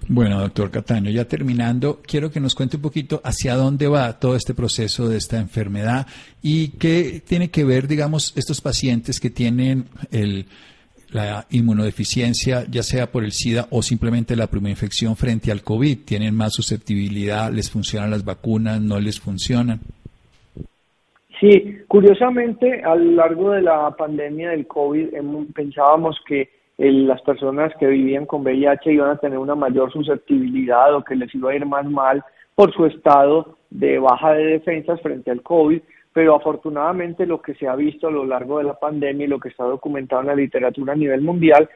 Bueno, 0.07 0.39
doctor 0.41 0.71
Cataño, 0.71 1.11
ya 1.11 1.25
terminando, 1.25 2.01
quiero 2.07 2.31
que 2.31 2.39
nos 2.39 2.55
cuente 2.55 2.77
un 2.77 2.83
poquito 2.83 3.23
hacia 3.25 3.57
dónde 3.57 3.89
va 3.89 4.21
todo 4.21 4.37
este 4.37 4.53
proceso 4.53 5.09
de 5.09 5.17
esta 5.17 5.39
enfermedad 5.39 6.07
y 6.43 6.73
qué 6.73 7.23
tiene 7.27 7.51
que 7.51 7.65
ver, 7.65 7.89
digamos, 7.89 8.37
estos 8.37 8.61
pacientes 8.61 9.19
que 9.19 9.31
tienen 9.31 9.87
el, 10.13 10.47
la 11.15 11.47
inmunodeficiencia, 11.51 12.65
ya 12.69 12.83
sea 12.83 13.07
por 13.07 13.23
el 13.23 13.31
SIDA 13.31 13.67
o 13.71 13.83
simplemente 13.83 14.35
la 14.35 14.49
primera 14.49 14.73
infección 14.73 15.15
frente 15.15 15.53
al 15.53 15.63
COVID. 15.63 15.99
¿Tienen 16.05 16.35
más 16.35 16.53
susceptibilidad? 16.55 17.53
¿Les 17.53 17.71
funcionan 17.71 18.11
las 18.11 18.25
vacunas? 18.25 18.81
¿No 18.81 18.99
les 18.99 19.21
funcionan? 19.21 19.79
Sí, 21.41 21.79
curiosamente, 21.87 22.83
a 22.83 22.97
lo 22.97 23.13
largo 23.13 23.53
de 23.53 23.63
la 23.63 23.91
pandemia 23.97 24.51
del 24.51 24.67
COVID 24.67 25.09
pensábamos 25.55 26.19
que 26.27 26.49
las 26.79 27.23
personas 27.23 27.73
que 27.79 27.87
vivían 27.87 28.27
con 28.27 28.43
VIH 28.43 28.93
iban 28.93 29.11
a 29.11 29.19
tener 29.19 29.39
una 29.39 29.55
mayor 29.55 29.93
susceptibilidad 29.93 30.95
o 30.95 31.05
que 31.05 31.15
les 31.15 31.33
iba 31.35 31.53
a 31.53 31.55
ir 31.55 31.65
más 31.65 31.87
mal 31.87 32.25
por 32.57 32.75
su 32.75 32.87
estado 32.87 33.57
de 33.71 33.99
baja 33.99 34.33
de 34.33 34.45
defensas 34.45 35.01
frente 35.01 35.31
al 35.31 35.43
COVID, 35.43 35.81
pero 36.15 36.37
afortunadamente 36.37 37.27
lo 37.27 37.43
que 37.43 37.55
se 37.55 37.67
ha 37.67 37.75
visto 37.75 38.07
a 38.07 38.13
lo 38.13 38.25
largo 38.25 38.59
de 38.59 38.65
la 38.65 38.79
pandemia 38.79 39.27
y 39.27 39.29
lo 39.29 39.41
que 39.41 39.49
está 39.49 39.65
documentado 39.65 40.23
en 40.23 40.29
la 40.29 40.37
literatura 40.37 40.93
a 40.93 40.97
nivel 40.97 41.21
mundial, 41.21 41.69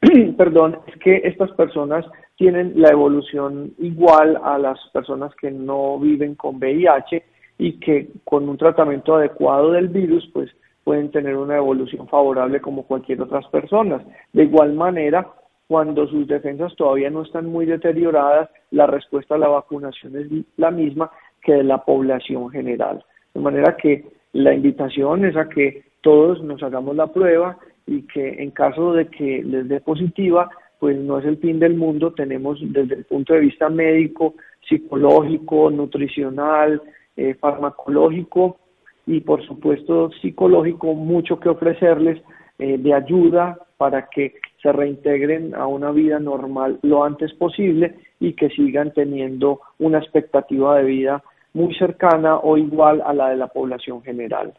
perdón, 0.36 0.80
es 0.88 0.96
que 0.98 1.22
estas 1.24 1.52
personas 1.52 2.04
tienen 2.36 2.72
la 2.74 2.90
evolución 2.90 3.72
igual 3.78 4.38
a 4.42 4.58
las 4.58 4.80
personas 4.92 5.32
que 5.36 5.52
no 5.52 6.00
viven 6.00 6.34
con 6.34 6.56
VIH 6.56 7.22
y 7.58 7.78
que 7.78 8.08
con 8.24 8.48
un 8.48 8.58
tratamiento 8.58 9.14
adecuado 9.14 9.70
del 9.70 9.86
virus, 9.88 10.28
pues 10.32 10.50
pueden 10.82 11.12
tener 11.12 11.36
una 11.36 11.56
evolución 11.56 12.08
favorable 12.08 12.60
como 12.60 12.82
cualquier 12.82 13.22
otras 13.22 13.46
personas. 13.46 14.02
De 14.32 14.42
igual 14.42 14.74
manera, 14.74 15.28
cuando 15.68 16.08
sus 16.08 16.26
defensas 16.26 16.74
todavía 16.74 17.10
no 17.10 17.22
están 17.22 17.46
muy 17.46 17.64
deterioradas, 17.64 18.50
la 18.72 18.88
respuesta 18.88 19.36
a 19.36 19.38
la 19.38 19.48
vacunación 19.48 20.16
es 20.16 20.26
la 20.56 20.72
misma 20.72 21.12
que 21.40 21.52
de 21.52 21.64
la 21.64 21.84
población 21.84 22.50
general. 22.50 23.04
De 23.34 23.40
manera 23.40 23.76
que 23.76 24.04
la 24.32 24.54
invitación 24.54 25.24
es 25.24 25.36
a 25.36 25.48
que 25.48 25.84
todos 26.00 26.42
nos 26.42 26.62
hagamos 26.62 26.96
la 26.96 27.08
prueba 27.08 27.58
y 27.86 28.02
que 28.02 28.42
en 28.42 28.50
caso 28.50 28.92
de 28.92 29.08
que 29.08 29.42
les 29.42 29.68
dé 29.68 29.80
positiva, 29.80 30.50
pues 30.78 30.96
no 30.96 31.18
es 31.18 31.24
el 31.24 31.38
fin 31.38 31.58
del 31.58 31.74
mundo. 31.74 32.12
Tenemos 32.12 32.58
desde 32.60 32.94
el 32.94 33.04
punto 33.04 33.34
de 33.34 33.40
vista 33.40 33.68
médico, 33.68 34.34
psicológico, 34.68 35.70
nutricional, 35.70 36.80
eh, 37.16 37.34
farmacológico 37.34 38.58
y 39.06 39.20
por 39.20 39.44
supuesto 39.46 40.10
psicológico 40.20 40.94
mucho 40.94 41.38
que 41.38 41.48
ofrecerles 41.48 42.20
eh, 42.58 42.78
de 42.78 42.94
ayuda 42.94 43.58
para 43.76 44.08
que 44.08 44.34
se 44.62 44.72
reintegren 44.72 45.54
a 45.54 45.66
una 45.66 45.90
vida 45.90 46.18
normal 46.18 46.78
lo 46.82 47.04
antes 47.04 47.32
posible 47.34 47.94
y 48.18 48.32
que 48.32 48.48
sigan 48.50 48.92
teniendo 48.92 49.60
una 49.78 49.98
expectativa 49.98 50.78
de 50.78 50.84
vida 50.84 51.22
muy 51.54 51.74
cercana 51.76 52.36
o 52.36 52.58
igual 52.58 53.00
a 53.00 53.14
la 53.14 53.30
de 53.30 53.36
la 53.36 53.46
población 53.46 54.02
general. 54.02 54.52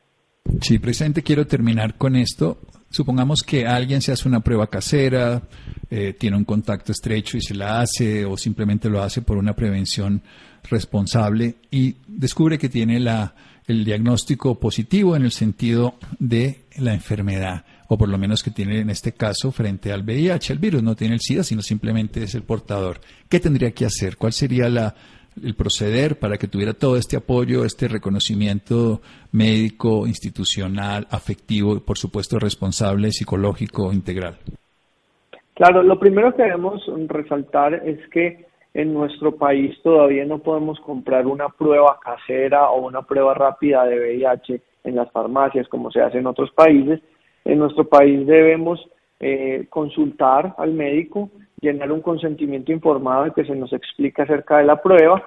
Sí, 0.62 0.80
precisamente 0.80 1.22
quiero 1.22 1.46
terminar 1.46 1.96
con 1.96 2.16
esto. 2.16 2.58
Supongamos 2.90 3.44
que 3.44 3.68
alguien 3.68 4.02
se 4.02 4.14
hace 4.14 4.28
una 4.28 4.40
prueba 4.40 4.68
casera, 4.68 5.42
eh, 5.90 6.14
tiene 6.14 6.38
un 6.38 6.46
contacto 6.46 6.92
estrecho 6.92 7.38
y 7.38 7.42
se 7.42 7.54
la 7.54 7.82
hace 7.82 8.26
o 8.26 8.38
simplemente 8.38 8.90
lo 8.90 9.02
hace 9.02 9.22
por 9.22 9.38
una 9.38 9.54
prevención 9.54 10.22
responsable 10.70 11.56
y 11.70 11.96
descubre 12.08 12.58
que 12.58 12.70
tiene 12.70 13.00
la, 13.00 13.34
el 13.68 13.84
diagnóstico 13.84 14.60
positivo 14.60 15.16
en 15.16 15.24
el 15.24 15.32
sentido 15.32 15.96
de 16.20 16.62
la 16.78 16.94
enfermedad, 16.94 17.66
o 17.88 17.98
por 17.98 18.10
lo 18.10 18.18
menos 18.18 18.44
que 18.44 18.52
tiene 18.52 18.80
en 18.80 18.90
este 18.90 19.14
caso 19.14 19.52
frente 19.52 19.92
al 19.92 20.04
VIH, 20.04 20.54
el 20.54 20.60
virus 20.60 20.84
no 20.84 20.96
tiene 20.96 21.16
el 21.16 21.22
SIDA, 21.22 21.44
sino 21.44 21.62
simplemente 21.62 22.24
es 22.24 22.36
el 22.36 22.44
portador. 22.44 23.02
¿Qué 23.30 23.40
tendría 23.40 23.72
que 23.72 23.86
hacer? 23.86 24.18
¿Cuál 24.18 24.34
sería 24.34 24.70
la, 24.70 24.96
el 25.44 25.56
proceder 25.56 26.18
para 26.18 26.38
que 26.38 26.48
tuviera 26.48 26.74
todo 26.74 26.98
este 26.98 27.18
apoyo, 27.18 27.66
este 27.66 27.88
reconocimiento 27.88 29.02
médico, 29.32 30.08
institucional, 30.08 31.08
afectivo 31.12 31.76
y 31.76 31.80
por 31.80 31.98
supuesto 31.98 32.40
responsable, 32.40 33.12
psicológico, 33.12 33.92
integral? 33.92 34.38
Claro, 35.56 35.84
lo 35.84 36.00
primero 36.00 36.36
que 36.36 36.44
debemos 36.44 36.84
resaltar 37.08 37.74
es 37.74 38.00
que 38.10 38.46
en 38.74 38.94
nuestro 38.94 39.36
país 39.38 39.74
todavía 39.84 40.26
no 40.26 40.40
podemos 40.40 40.80
comprar 40.82 41.26
una 41.28 41.48
prueba 41.48 41.98
casera 42.04 42.70
o 42.70 42.86
una 42.86 43.04
prueba 43.04 43.34
rápida 43.34 43.86
de 43.86 44.00
VIH 44.00 44.62
en 44.84 44.96
las 44.96 45.10
farmacias 45.12 45.68
como 45.70 45.92
se 45.92 46.02
hace 46.02 46.18
en 46.18 46.28
otros 46.28 46.52
países. 46.52 47.00
En 47.46 47.60
nuestro 47.60 47.88
país 47.88 48.28
debemos 48.28 48.86
eh, 49.22 49.66
consultar 49.70 50.56
al 50.58 50.74
médico 50.74 51.30
llenar 51.62 51.92
un 51.92 52.02
consentimiento 52.02 52.72
informado 52.72 53.28
y 53.28 53.32
que 53.32 53.46
se 53.46 53.56
nos 53.56 53.72
explique 53.74 54.22
acerca 54.22 54.58
de 54.58 54.66
la 54.66 54.82
prueba, 54.82 55.24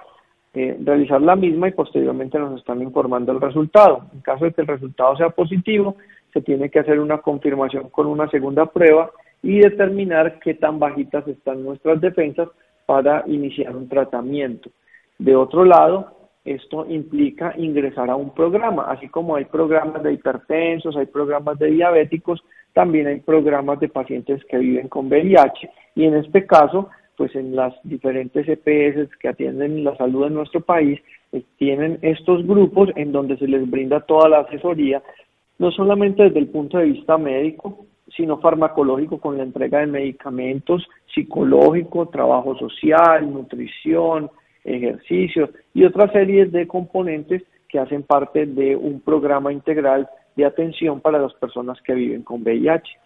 eh, 0.53 0.77
realizar 0.83 1.21
la 1.21 1.35
misma 1.35 1.67
y 1.67 1.71
posteriormente 1.71 2.39
nos 2.39 2.59
están 2.59 2.81
informando 2.81 3.31
el 3.31 3.41
resultado. 3.41 4.05
En 4.13 4.21
caso 4.21 4.45
de 4.45 4.53
que 4.53 4.61
el 4.61 4.67
resultado 4.67 5.15
sea 5.15 5.29
positivo, 5.29 5.95
se 6.33 6.41
tiene 6.41 6.69
que 6.69 6.79
hacer 6.79 6.99
una 6.99 7.19
confirmación 7.19 7.89
con 7.89 8.07
una 8.07 8.29
segunda 8.29 8.65
prueba 8.65 9.11
y 9.41 9.59
determinar 9.59 10.39
qué 10.39 10.53
tan 10.53 10.79
bajitas 10.79 11.27
están 11.27 11.63
nuestras 11.63 12.01
defensas 12.01 12.49
para 12.85 13.23
iniciar 13.27 13.75
un 13.75 13.87
tratamiento. 13.87 14.69
De 15.17 15.35
otro 15.35 15.65
lado, 15.65 16.19
esto 16.45 16.85
implica 16.89 17.53
ingresar 17.57 18.09
a 18.09 18.15
un 18.15 18.33
programa, 18.33 18.85
así 18.89 19.07
como 19.09 19.35
hay 19.35 19.45
programas 19.45 20.01
de 20.01 20.13
hipertensos, 20.13 20.95
hay 20.95 21.05
programas 21.05 21.59
de 21.59 21.67
diabéticos, 21.67 22.43
también 22.73 23.07
hay 23.07 23.19
programas 23.19 23.79
de 23.79 23.89
pacientes 23.89 24.43
que 24.45 24.57
viven 24.57 24.87
con 24.87 25.07
VIH 25.07 25.69
y 25.95 26.05
en 26.05 26.15
este 26.15 26.45
caso, 26.45 26.89
pues 27.17 27.35
en 27.35 27.55
las 27.55 27.73
diferentes 27.83 28.47
EPS 28.47 29.09
que 29.19 29.27
atienden 29.27 29.83
la 29.83 29.95
salud 29.97 30.27
en 30.27 30.35
nuestro 30.35 30.61
país, 30.61 30.99
eh, 31.31 31.43
tienen 31.57 31.99
estos 32.01 32.45
grupos 32.45 32.89
en 32.95 33.11
donde 33.11 33.37
se 33.37 33.47
les 33.47 33.69
brinda 33.69 33.99
toda 34.01 34.29
la 34.29 34.39
asesoría, 34.39 35.01
no 35.57 35.71
solamente 35.71 36.23
desde 36.23 36.39
el 36.39 36.47
punto 36.47 36.77
de 36.77 36.85
vista 36.85 37.17
médico, 37.17 37.85
sino 38.15 38.39
farmacológico 38.39 39.19
con 39.19 39.37
la 39.37 39.43
entrega 39.43 39.79
de 39.79 39.87
medicamentos, 39.87 40.87
psicológico, 41.13 42.07
trabajo 42.07 42.57
social, 42.57 43.31
nutrición, 43.31 44.29
ejercicios 44.63 45.49
y 45.73 45.83
otras 45.83 46.11
series 46.11 46.51
de 46.51 46.67
componentes 46.67 47.43
que 47.67 47.79
hacen 47.79 48.03
parte 48.03 48.45
de 48.45 48.75
un 48.75 48.99
programa 49.01 49.53
integral 49.53 50.09
de 50.39 50.45
atención 50.45 51.01
para 51.01 51.19
las 51.19 51.33
personas 51.33 51.77
que 51.83 51.93
viven 51.93 52.23
con 52.23 52.41
VIH. 52.41 52.99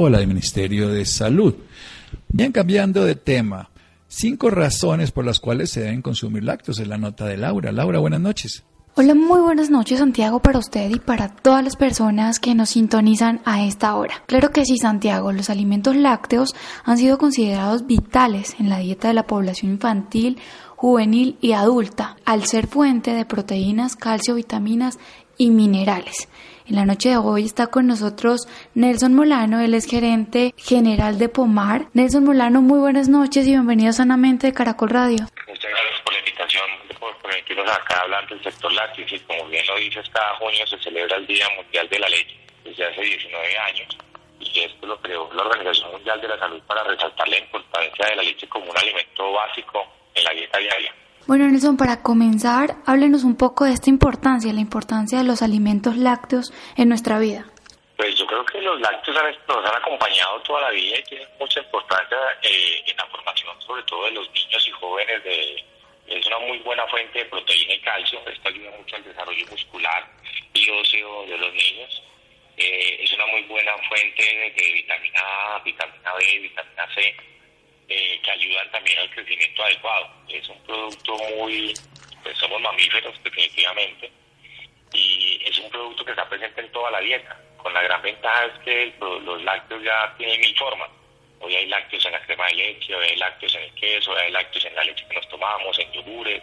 o 0.00 0.08
la 0.08 0.18
del 0.18 0.26
Ministerio 0.26 0.88
de 0.88 1.04
Salud. 1.04 1.54
Bien, 2.28 2.50
cambiando 2.50 3.04
de 3.04 3.14
tema. 3.14 3.68
Cinco 4.08 4.48
razones 4.48 5.10
por 5.10 5.26
las 5.26 5.38
cuales 5.38 5.68
se 5.70 5.82
deben 5.82 6.00
consumir 6.00 6.44
lácteos 6.44 6.78
en 6.78 6.88
la 6.88 6.96
nota 6.96 7.26
de 7.26 7.36
Laura. 7.36 7.72
Laura, 7.72 7.98
buenas 7.98 8.20
noches. 8.20 8.64
Hola, 8.96 9.16
muy 9.16 9.40
buenas 9.40 9.70
noches 9.70 9.98
Santiago 9.98 10.38
para 10.38 10.60
usted 10.60 10.88
y 10.88 11.00
para 11.00 11.28
todas 11.28 11.64
las 11.64 11.74
personas 11.74 12.38
que 12.38 12.54
nos 12.54 12.70
sintonizan 12.70 13.40
a 13.44 13.64
esta 13.64 13.96
hora. 13.96 14.22
Claro 14.26 14.52
que 14.52 14.64
sí 14.64 14.78
Santiago, 14.78 15.32
los 15.32 15.50
alimentos 15.50 15.96
lácteos 15.96 16.54
han 16.84 16.96
sido 16.98 17.18
considerados 17.18 17.88
vitales 17.88 18.54
en 18.60 18.70
la 18.70 18.78
dieta 18.78 19.08
de 19.08 19.14
la 19.14 19.26
población 19.26 19.72
infantil, 19.72 20.38
juvenil 20.76 21.36
y 21.40 21.54
adulta, 21.54 22.16
al 22.24 22.44
ser 22.44 22.68
fuente 22.68 23.14
de 23.14 23.24
proteínas, 23.24 23.96
calcio, 23.96 24.36
vitaminas 24.36 25.00
y 25.36 25.50
minerales. 25.50 26.28
En 26.64 26.76
la 26.76 26.84
noche 26.84 27.08
de 27.08 27.16
hoy 27.16 27.44
está 27.44 27.66
con 27.66 27.88
nosotros 27.88 28.46
Nelson 28.74 29.12
Molano, 29.12 29.58
él 29.58 29.74
es 29.74 29.86
gerente 29.86 30.54
general 30.56 31.18
de 31.18 31.28
Pomar. 31.28 31.88
Nelson 31.94 32.22
Molano, 32.22 32.62
muy 32.62 32.78
buenas 32.78 33.08
noches 33.08 33.44
y 33.48 33.50
bienvenido 33.50 33.92
sanamente 33.92 34.46
de 34.46 34.52
Caracol 34.52 34.90
Radio. 34.90 35.18
Muchas 35.48 35.70
gracias 35.70 36.00
por 36.04 36.12
la 36.12 36.18
invitación 36.20 36.62
por 37.00 37.23
permitirnos 37.34 37.70
acá 37.70 38.00
hablar 38.00 38.26
del 38.28 38.42
sector 38.42 38.72
lácteo. 38.72 39.04
Y 39.10 39.18
como 39.20 39.46
bien 39.48 39.66
lo 39.66 39.76
dices, 39.76 40.08
cada 40.10 40.36
junio 40.36 40.66
se 40.66 40.78
celebra 40.78 41.16
el 41.16 41.26
Día 41.26 41.46
Mundial 41.56 41.88
de 41.88 41.98
la 41.98 42.08
Leche 42.08 42.36
desde 42.64 42.86
hace 42.86 43.00
19 43.00 43.58
años. 43.58 43.98
Y 44.40 44.60
esto 44.60 44.86
lo 44.86 45.00
creó 45.00 45.30
la 45.32 45.42
Organización 45.42 45.92
Mundial 45.92 46.20
de 46.20 46.28
la 46.28 46.38
Salud 46.38 46.60
para 46.66 46.84
resaltar 46.84 47.28
la 47.28 47.38
importancia 47.38 48.06
de 48.06 48.16
la 48.16 48.22
leche 48.22 48.46
como 48.48 48.70
un 48.70 48.76
alimento 48.76 49.32
básico 49.32 49.82
en 50.14 50.24
la 50.24 50.30
dieta 50.30 50.58
diaria. 50.58 50.94
Bueno, 51.26 51.46
Nelson, 51.48 51.76
para 51.76 52.02
comenzar, 52.02 52.76
háblenos 52.84 53.24
un 53.24 53.36
poco 53.36 53.64
de 53.64 53.72
esta 53.72 53.88
importancia, 53.88 54.52
la 54.52 54.60
importancia 54.60 55.18
de 55.18 55.24
los 55.24 55.40
alimentos 55.40 55.96
lácteos 55.96 56.52
en 56.76 56.88
nuestra 56.88 57.18
vida. 57.18 57.46
Pues 57.96 58.14
yo 58.18 58.26
creo 58.26 58.44
que 58.44 58.60
los 58.60 58.78
lácteos 58.80 59.16
nos 59.48 59.64
han 59.64 59.76
acompañado 59.76 60.40
toda 60.42 60.62
la 60.62 60.70
vida 60.70 60.98
y 60.98 61.02
tienen 61.04 61.28
mucha 61.40 61.60
importancia 61.60 62.18
eh, 62.42 62.82
en 62.86 62.96
la 62.96 63.06
formación, 63.06 63.60
sobre 63.62 63.82
todo 63.84 64.04
de 64.04 64.10
los 64.10 64.30
niños 64.32 64.68
y 64.68 64.70
jóvenes 64.72 65.24
de, 65.24 65.64
es 66.06 66.26
una 66.26 66.38
muy 66.38 66.58
buena 66.58 66.86
fuente 66.88 67.18
de 67.18 67.24
proteína 67.26 67.74
y 67.74 67.80
calcio. 67.80 68.20
Esto 68.28 68.48
ayuda 68.48 68.70
mucho 68.76 68.96
al 68.96 69.04
desarrollo 69.04 69.46
muscular 69.46 70.06
y 70.52 70.70
óseo 70.70 71.26
de 71.26 71.38
los 71.38 71.52
niños. 71.52 72.02
Eh, 72.56 72.98
es 73.02 73.12
una 73.12 73.26
muy 73.26 73.42
buena 73.42 73.76
fuente 73.88 74.22
de 74.22 74.72
vitamina 74.72 75.20
A, 75.20 75.58
vitamina 75.64 76.14
B, 76.14 76.38
vitamina 76.40 76.94
C, 76.94 77.16
eh, 77.88 78.20
que 78.22 78.30
ayudan 78.30 78.70
también 78.70 78.98
al 78.98 79.10
crecimiento 79.10 79.64
adecuado. 79.64 80.10
Es 80.28 80.48
un 80.48 80.62
producto 80.64 81.16
muy, 81.36 81.74
pues 82.22 82.38
somos 82.38 82.60
mamíferos 82.60 83.20
definitivamente, 83.24 84.10
y 84.92 85.40
es 85.44 85.58
un 85.58 85.70
producto 85.70 86.04
que 86.04 86.12
está 86.12 86.28
presente 86.28 86.60
en 86.60 86.70
toda 86.70 86.90
la 86.92 87.00
dieta. 87.00 87.40
Con 87.56 87.74
la 87.74 87.82
gran 87.82 88.02
ventaja 88.02 88.44
es 88.44 88.58
que 88.62 88.94
los 89.00 89.42
lácteos 89.42 89.82
ya 89.82 90.14
tienen 90.16 90.40
mil 90.40 90.56
formas 90.56 90.90
Hoy 91.40 91.54
hay 91.54 91.66
lácteos 91.66 92.04
en 92.06 92.12
la 92.12 92.20
crema 92.22 92.46
de 92.46 92.54
leche, 92.54 92.94
hoy 92.94 93.06
hay 93.06 93.16
lácteos 93.16 93.54
en 93.54 93.62
el 93.64 93.74
queso, 93.74 94.12
hoy 94.12 94.20
hay 94.22 94.32
lácteos 94.32 94.64
en 94.64 94.74
la 94.74 94.84
leche 94.84 95.06
que 95.08 95.14
nos 95.14 95.28
tomamos, 95.28 95.78
en 95.78 95.92
yogures. 95.92 96.42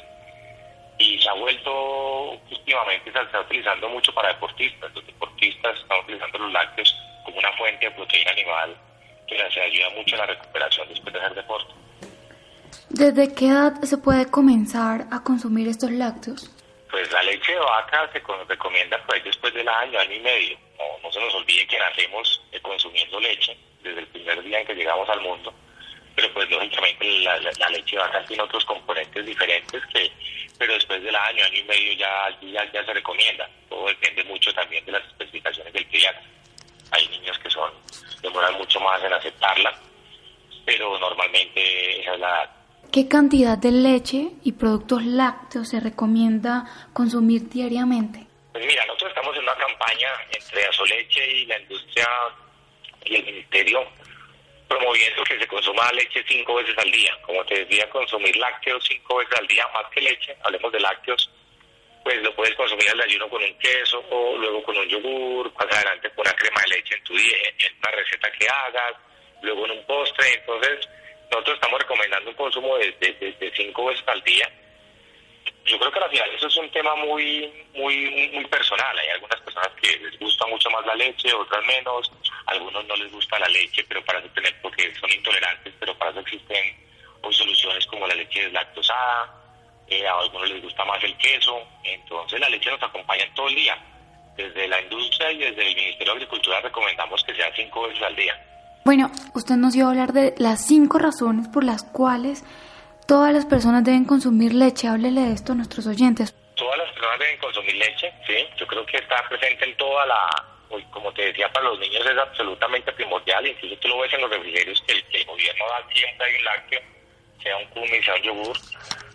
Y 1.00 1.20
se 1.20 1.30
ha 1.30 1.34
vuelto, 1.34 2.32
últimamente 2.52 3.12
se 3.12 3.20
está 3.20 3.42
utilizando 3.42 3.90
mucho 3.90 4.14
para 4.14 4.30
deportistas. 4.30 4.94
Los 4.94 5.06
deportistas 5.06 5.80
están 5.80 6.00
utilizando 6.02 6.38
los 6.38 6.52
lácteos 6.52 6.96
como 7.26 7.40
una 7.40 7.52
fuente 7.54 7.86
de 7.86 7.92
proteína 7.92 8.32
animal 8.32 8.78
que 9.28 9.36
les 9.36 9.58
ayuda 9.58 9.90
mucho 9.92 10.16
en 10.16 10.20
la 10.20 10.28
recuperación 10.28 10.90
después 10.90 11.14
de 11.14 11.20
hacer 11.20 11.36
deporte. 11.36 11.74
¿Desde 12.90 13.34
qué 13.34 13.48
edad 13.48 13.82
se 13.82 13.98
puede 13.98 14.30
comenzar 14.30 15.08
a 15.12 15.24
consumir 15.24 15.68
estos 15.68 15.92
lácteos? 15.92 16.52
Pues 16.92 17.12
la 17.12 17.24
leche 17.24 17.54
de 17.54 17.60
vaca 17.60 18.10
se 18.12 18.22
recomienda 18.48 19.02
pues 19.08 19.24
después 19.24 19.54
del 19.54 19.68
año, 19.68 19.98
año 19.98 20.14
y 20.14 20.20
medio. 20.20 20.58
No, 20.78 20.84
no 21.02 21.12
se 21.12 21.20
nos 21.20 21.34
olvide 21.34 21.66
que 21.66 21.80
nacemos 21.80 22.42
eh, 22.52 22.60
consumiendo 22.62 23.20
leche 23.20 23.58
desde 23.84 24.00
el 24.00 24.08
primer 24.08 24.42
día 24.44 24.60
en 24.60 24.68
que 24.68 24.76
llegamos 24.76 25.08
al 25.10 25.22
mundo, 25.22 25.54
pero 26.16 26.34
pues 26.34 26.50
lógicamente 26.50 27.06
la, 27.20 27.40
leche 27.70 27.96
de 27.96 28.02
vaca 28.02 28.24
tiene 28.26 28.44
otros 28.44 28.66
componentes 28.66 29.26
diferentes 29.26 29.82
que, 29.88 30.12
pero 30.58 30.74
después 30.74 31.02
del 31.02 31.16
año, 31.16 31.44
año 31.44 31.58
y 31.58 31.64
medio 31.64 31.94
ya, 31.94 32.38
ya, 32.42 32.72
ya 32.72 32.86
se 32.86 32.94
recomienda. 32.94 33.50
Todo 33.70 33.88
depende 33.88 34.24
mucho 34.26 34.54
también 34.54 34.86
de 34.86 34.92
las 34.92 35.06
especificaciones 35.06 35.74
del 35.74 35.86
pediatra. 35.86 36.24
Hay 36.92 37.08
niños 37.08 37.38
que 37.40 37.50
son, 37.50 37.72
demoran 38.22 38.54
mucho 38.56 38.80
más 38.80 39.02
en 39.04 39.14
aceptarla, 39.14 39.74
pero 40.66 41.00
normalmente 41.00 42.02
esa 42.02 42.14
es 42.14 42.20
la 42.20 42.62
¿Qué 42.92 43.08
cantidad 43.08 43.58
de 43.58 43.72
leche 43.72 44.32
y 44.44 44.52
productos 44.52 45.06
lácteos 45.06 45.70
se 45.70 45.80
recomienda 45.80 46.66
consumir 46.92 47.48
diariamente? 47.48 48.28
Pues 48.52 48.66
mira, 48.66 48.86
nosotros 48.86 49.12
estamos 49.12 49.34
en 49.38 49.44
una 49.44 49.56
campaña 49.56 50.10
entre 50.34 50.66
Asoleche 50.66 51.26
y 51.26 51.46
la 51.46 51.58
industria 51.58 52.06
y 53.06 53.16
el 53.16 53.24
ministerio 53.26 53.88
promoviendo 54.68 55.24
que 55.24 55.38
se 55.38 55.48
consuma 55.48 55.92
leche 55.92 56.24
cinco 56.28 56.56
veces 56.56 56.78
al 56.78 56.92
día. 56.92 57.18
Como 57.24 57.44
te 57.46 57.66
decía, 57.66 57.90
consumir 57.90 58.36
lácteos 58.38 58.84
cinco 58.88 59.18
veces 59.18 59.38
al 59.38 59.48
día, 59.48 59.68
más 59.74 59.86
que 59.92 60.02
leche, 60.02 60.36
hablemos 60.44 60.72
de 60.72 60.80
lácteos, 60.80 61.30
pues 62.04 62.22
lo 62.22 62.34
puedes 62.36 62.56
consumir 62.56 62.90
al 62.90 63.02
ayuno 63.02 63.30
con 63.30 63.44
un 63.44 63.58
queso 63.60 64.04
o 64.10 64.38
luego 64.38 64.64
con 64.64 64.78
un 64.78 64.88
yogur, 64.88 65.52
más 65.54 65.68
adelante 65.76 66.10
con 66.12 66.26
una 66.26 66.36
crema 66.36 66.62
de 66.62 66.76
leche 66.76 66.96
en 66.96 67.04
tu 67.04 67.16
día, 67.16 67.38
en 67.60 67.78
una 67.78 67.92
receta 67.92 68.32
que 68.32 68.48
hagas, 68.48 68.94
luego 69.42 69.66
en 69.66 69.72
un 69.72 69.86
postre. 69.86 70.34
Entonces, 70.36 70.88
nosotros 71.30 71.56
estamos 71.56 71.80
recomendando 71.82 72.30
un 72.30 72.36
consumo 72.36 72.78
de, 72.78 72.92
de 72.92 73.52
cinco 73.56 73.86
veces 73.86 74.04
al 74.08 74.22
día 74.24 74.50
yo 75.66 75.78
creo 75.78 75.92
que 75.92 76.00
al 76.00 76.10
final 76.10 76.30
eso 76.36 76.48
es 76.48 76.58
un 76.58 76.72
tema 76.72 76.96
muy, 76.96 77.52
muy, 77.76 78.30
muy 78.34 78.46
personal. 78.48 78.98
Hay 78.98 79.10
algunas 79.10 79.40
personas 79.42 79.70
que 79.82 79.98
les 80.00 80.20
gusta 80.20 80.48
mucho 80.48 80.70
más 80.72 80.86
la 80.86 80.96
leche, 80.96 81.34
otras 81.34 81.66
menos. 81.66 82.12
algunos 82.48 82.86
no 82.86 82.96
les 82.96 83.12
gusta 83.12 83.38
la 83.40 83.48
leche, 83.48 83.84
pero 83.88 84.04
para 84.04 84.20
eso 84.20 84.30
tener, 84.30 84.60
porque 84.62 84.94
son 84.96 85.12
intolerantes, 85.12 85.74
pero 85.80 85.98
para 85.98 86.12
eso 86.12 86.20
existen 86.22 86.76
hoy 87.22 87.34
soluciones 87.34 87.86
como 87.86 88.08
la 88.08 88.16
leche 88.16 88.44
deslactosada. 88.44 89.38
Eh, 89.88 90.08
a 90.08 90.14
algunos 90.20 90.50
les 90.50 90.64
gusta 90.64 90.86
más 90.86 91.04
el 91.04 91.16
queso. 91.18 91.62
Entonces 91.84 92.40
la 92.40 92.50
leche 92.50 92.72
nos 92.72 92.82
acompaña 92.82 93.26
todo 93.36 93.48
el 93.48 93.56
día. 93.56 93.78
Desde 94.36 94.68
la 94.68 94.82
industria 94.82 95.32
y 95.32 95.38
desde 95.38 95.68
el 95.68 95.76
Ministerio 95.76 96.14
de 96.14 96.20
Agricultura 96.20 96.62
recomendamos 96.62 97.24
que 97.24 97.36
sea 97.36 97.54
cinco 97.56 97.84
veces 97.88 98.02
al 98.02 98.16
día. 98.16 98.34
Bueno, 98.84 99.12
usted 99.36 99.56
nos 99.56 99.74
dio 99.74 99.86
a 99.86 99.90
hablar 99.90 100.12
de 100.12 100.34
las 100.38 100.66
cinco 100.66 100.98
razones 100.98 101.48
por 101.50 101.64
las 101.64 101.84
cuales 101.84 102.44
Todas 103.08 103.34
las 103.34 103.46
personas 103.46 103.84
deben 103.84 104.06
consumir 104.06 104.54
leche. 104.54 104.88
Háblele 104.88 105.22
de 105.22 105.34
esto 105.34 105.54
a 105.54 105.56
nuestros 105.56 105.88
oyentes. 105.88 106.34
Todas 106.56 106.78
las 106.78 106.92
personas 106.92 107.20
deben 107.20 107.38
consumir 107.40 107.76
leche, 107.76 108.14
sí. 108.28 108.48
Yo 108.58 108.68
creo 108.68 108.86
que 108.86 108.98
está 108.98 109.28
presente 109.28 109.66
en 109.66 109.76
toda 109.78 110.06
la, 110.06 110.30
como 110.92 111.12
te 111.14 111.24
decía, 111.24 111.52
para 111.52 111.66
los 111.66 111.80
niños 111.80 112.06
es 112.06 112.18
absolutamente 112.18 112.92
primordial. 112.94 113.46
Incluso 113.46 113.76
tú 113.78 113.88
lo 113.88 114.00
ves 114.00 114.14
en 114.14 114.22
los 114.22 114.30
refrigerios 114.30 114.82
que 114.88 114.94
el, 114.94 115.26
gobierno 115.26 115.66
da 115.68 115.94
siempre 115.94 116.28
hay 116.28 116.36
un 116.36 116.44
lácteo, 116.46 116.82
sea 117.42 117.58
un 117.58 117.66
cumi, 117.66 118.04
sea 118.04 118.16
un 118.16 118.22
yogur. 118.22 118.58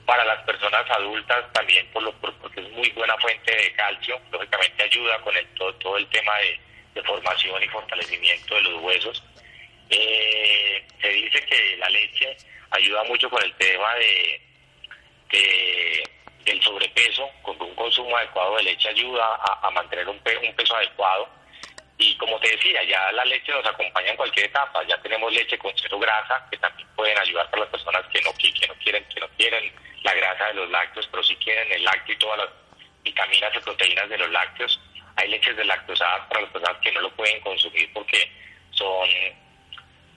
Para 0.04 0.24
las 0.24 0.42
personas 0.44 0.88
adultas 0.90 1.52
también, 1.52 1.86
por 1.92 2.02
lo, 2.02 2.12
porque 2.12 2.60
es 2.60 2.70
muy 2.70 2.88
buena 2.90 3.16
fuente 3.18 3.54
de 3.54 3.72
calcio. 3.72 4.20
Lógicamente 4.30 4.84
ayuda 4.84 5.18
con 5.20 5.36
el, 5.36 5.46
todo, 5.54 5.74
todo 5.76 5.96
el 5.96 6.06
tema 6.08 6.32
de, 6.38 6.60
formación 7.02 7.62
y 7.62 7.68
fortalecimiento 7.68 8.54
de 8.54 8.60
los 8.62 8.82
huesos. 8.82 9.22
Eh, 9.90 10.84
se 11.00 11.08
dice 11.08 11.40
que 11.46 11.76
la 11.76 11.88
leche 11.88 12.36
ayuda 12.70 13.04
mucho 13.04 13.30
con 13.30 13.42
el 13.42 13.54
tema 13.54 13.94
de, 13.94 14.40
del 16.44 16.62
sobrepeso, 16.62 17.28
con 17.42 17.60
un 17.60 17.74
consumo 17.74 18.16
adecuado 18.16 18.56
de 18.56 18.64
leche 18.64 18.88
ayuda 18.88 19.38
a, 19.62 19.70
mantener 19.70 20.08
un, 20.08 20.18
peso 20.20 20.76
adecuado. 20.76 21.28
Y 21.98 22.14
como 22.16 22.38
te 22.40 22.50
decía, 22.50 22.82
ya 22.84 23.10
la 23.12 23.24
leche 23.24 23.52
nos 23.52 23.66
acompaña 23.66 24.10
en 24.10 24.16
cualquier 24.16 24.46
etapa. 24.46 24.82
Ya 24.86 25.00
tenemos 25.02 25.32
leche 25.32 25.58
con 25.58 25.72
cero 25.76 25.98
grasa, 25.98 26.46
que 26.50 26.58
también 26.58 26.88
pueden 26.94 27.18
ayudar 27.18 27.48
para 27.50 27.62
las 27.62 27.70
personas 27.70 28.02
que 28.12 28.20
no, 28.22 28.32
que 28.34 28.66
no 28.66 28.74
quieren, 28.74 29.04
que 29.08 29.20
no 29.20 29.28
quieren 29.36 29.72
la 30.02 30.14
grasa 30.14 30.48
de 30.48 30.54
los 30.54 30.70
lácteos, 30.70 31.08
pero 31.10 31.22
sí 31.24 31.34
quieren 31.36 31.72
el 31.72 31.84
lácteo 31.84 32.14
y 32.14 32.18
todas 32.18 32.38
las 32.38 32.48
vitaminas 33.02 33.52
y 33.54 33.60
proteínas 33.60 34.08
de 34.08 34.18
los 34.18 34.30
lácteos. 34.30 34.80
Hay 35.16 35.28
leches 35.28 35.56
de 35.56 35.64
lactosadas 35.64 36.26
para 36.28 36.42
las 36.42 36.50
personas 36.50 36.76
que 36.82 36.92
no 36.92 37.00
lo 37.00 37.10
pueden 37.12 37.40
consumir 37.40 37.90
porque 37.94 38.30
son 38.70 39.08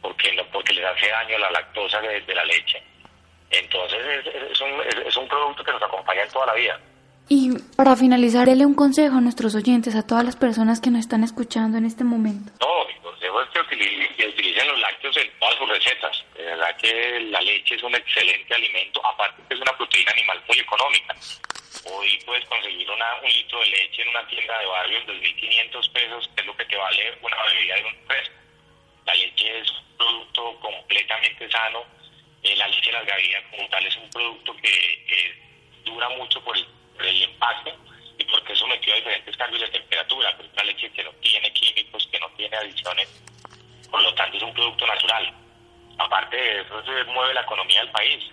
porque 0.02 0.46
porque 0.52 0.74
les 0.74 0.86
hace 0.86 1.10
daño 1.10 1.38
la 1.38 1.52
lactosa 1.52 2.02
de, 2.02 2.36
la 2.36 2.46
leche. 2.46 2.82
Entonces 3.52 4.26
es, 4.52 4.62
un, 4.62 4.82
es 5.06 5.18
un 5.18 5.28
producto 5.28 5.64
que 5.64 5.72
nos 5.72 5.82
acompaña 5.82 6.24
en 6.24 6.30
toda 6.30 6.48
la 6.48 6.54
vida. 6.54 6.80
Y 7.32 7.52
para 7.78 7.96
finalizar, 7.96 8.48
déle 8.48 8.66
un 8.66 8.74
consejo 8.74 9.18
a 9.18 9.22
nuestros 9.22 9.54
oyentes, 9.54 9.96
a 9.96 10.06
todas 10.06 10.26
las 10.26 10.36
personas 10.36 10.82
que 10.82 10.90
nos 10.90 11.02
están 11.02 11.24
escuchando 11.24 11.78
en 11.78 11.86
este 11.86 12.04
momento. 12.04 12.52
No, 12.60 12.88
mi 12.88 12.96
consejo 13.02 13.40
es 13.44 13.50
que 13.50 13.60
utilicen, 13.62 14.68
los 14.68 14.80
lácteos 14.80 15.16
en 15.18 15.30
todas 15.40 15.56
sus 15.60 15.70
recetas. 15.70 16.26
De 16.36 16.44
verdad 16.44 16.76
que 16.78 17.20
la 17.30 17.40
leche 17.42 17.76
es 17.76 17.84
un 17.84 17.94
excelente 17.94 18.56
alimento, 18.56 19.06
aparte 19.06 19.44
que 19.48 19.54
es 19.54 19.62
una 19.62 19.78
proteína 19.78 20.12
animal 20.12 20.42
muy 20.48 20.58
económica. 20.58 21.16
Hoy 21.86 22.20
puedes 22.26 22.46
conseguir 22.46 22.90
una, 22.90 23.06
un 23.22 23.30
litro 23.30 23.60
de 23.60 23.68
leche 23.68 24.02
en 24.02 24.10
una 24.10 24.28
tienda 24.28 24.60
de 24.60 24.66
barrio 24.66 24.98
en 24.98 25.08
2.500 25.08 25.92
pesos, 25.92 26.30
que 26.34 26.42
es 26.42 26.48
lo 26.48 26.58
que 26.58 26.66
te 26.66 26.78
vale 26.78 27.14
una 27.22 27.38
bebida 27.44 27.76
de 27.76 27.86
un 27.86 27.96
fresco. 28.08 28.34
La 29.06 29.14
leche 29.16 29.60
es 29.60 29.72
un 29.72 29.98
producto 29.98 30.60
completamente 30.60 31.50
sano. 31.50 31.84
Eh, 32.44 32.56
la 32.56 32.68
leche 32.68 32.92
de 32.92 32.94
las 32.94 33.52
como 33.52 33.70
tal 33.70 33.86
es 33.86 33.96
un 33.98 34.10
producto 34.10 34.56
que 34.58 35.36
dura 35.84 36.10
mucho 36.10 36.44
por 36.44 36.58
el 36.58 36.66
el 37.08 37.24
empaque 37.24 37.74
y 38.18 38.24
porque 38.26 38.54
es 38.54 38.60
sometido 38.60 38.94
a 38.94 38.98
diferentes 38.98 39.38
cambios 39.38 39.62
de 39.62 39.70
temperatura, 39.70 40.34
pero 40.36 40.48
es 40.48 40.54
una 40.54 40.64
leche 40.64 40.92
que 40.92 41.04
no 41.04 41.12
tiene 41.22 41.54
químicos, 41.54 42.08
que 42.12 42.20
no 42.20 42.30
tiene 42.32 42.58
adiciones, 42.58 43.08
por 43.90 44.02
lo 44.02 44.14
tanto 44.16 44.38
es 44.38 44.44
un 44.44 44.54
producto 44.54 44.86
natural. 44.86 45.34
Aparte 45.98 46.36
de 46.36 46.62
eso, 46.62 46.84
se 46.84 47.04
mueve 47.06 47.34
la 47.34 47.42
economía 47.42 47.82
del 47.82 47.92
país. 47.92 48.24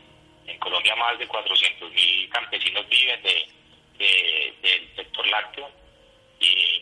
En 0.47 0.59
Colombia 0.59 0.95
más 0.97 1.19
de 1.19 1.29
400.000 1.29 2.29
campesinos 2.29 2.89
viven 2.89 3.21
de, 3.23 4.55
del 4.63 4.97
sector 4.97 5.27
lácteo 5.27 5.71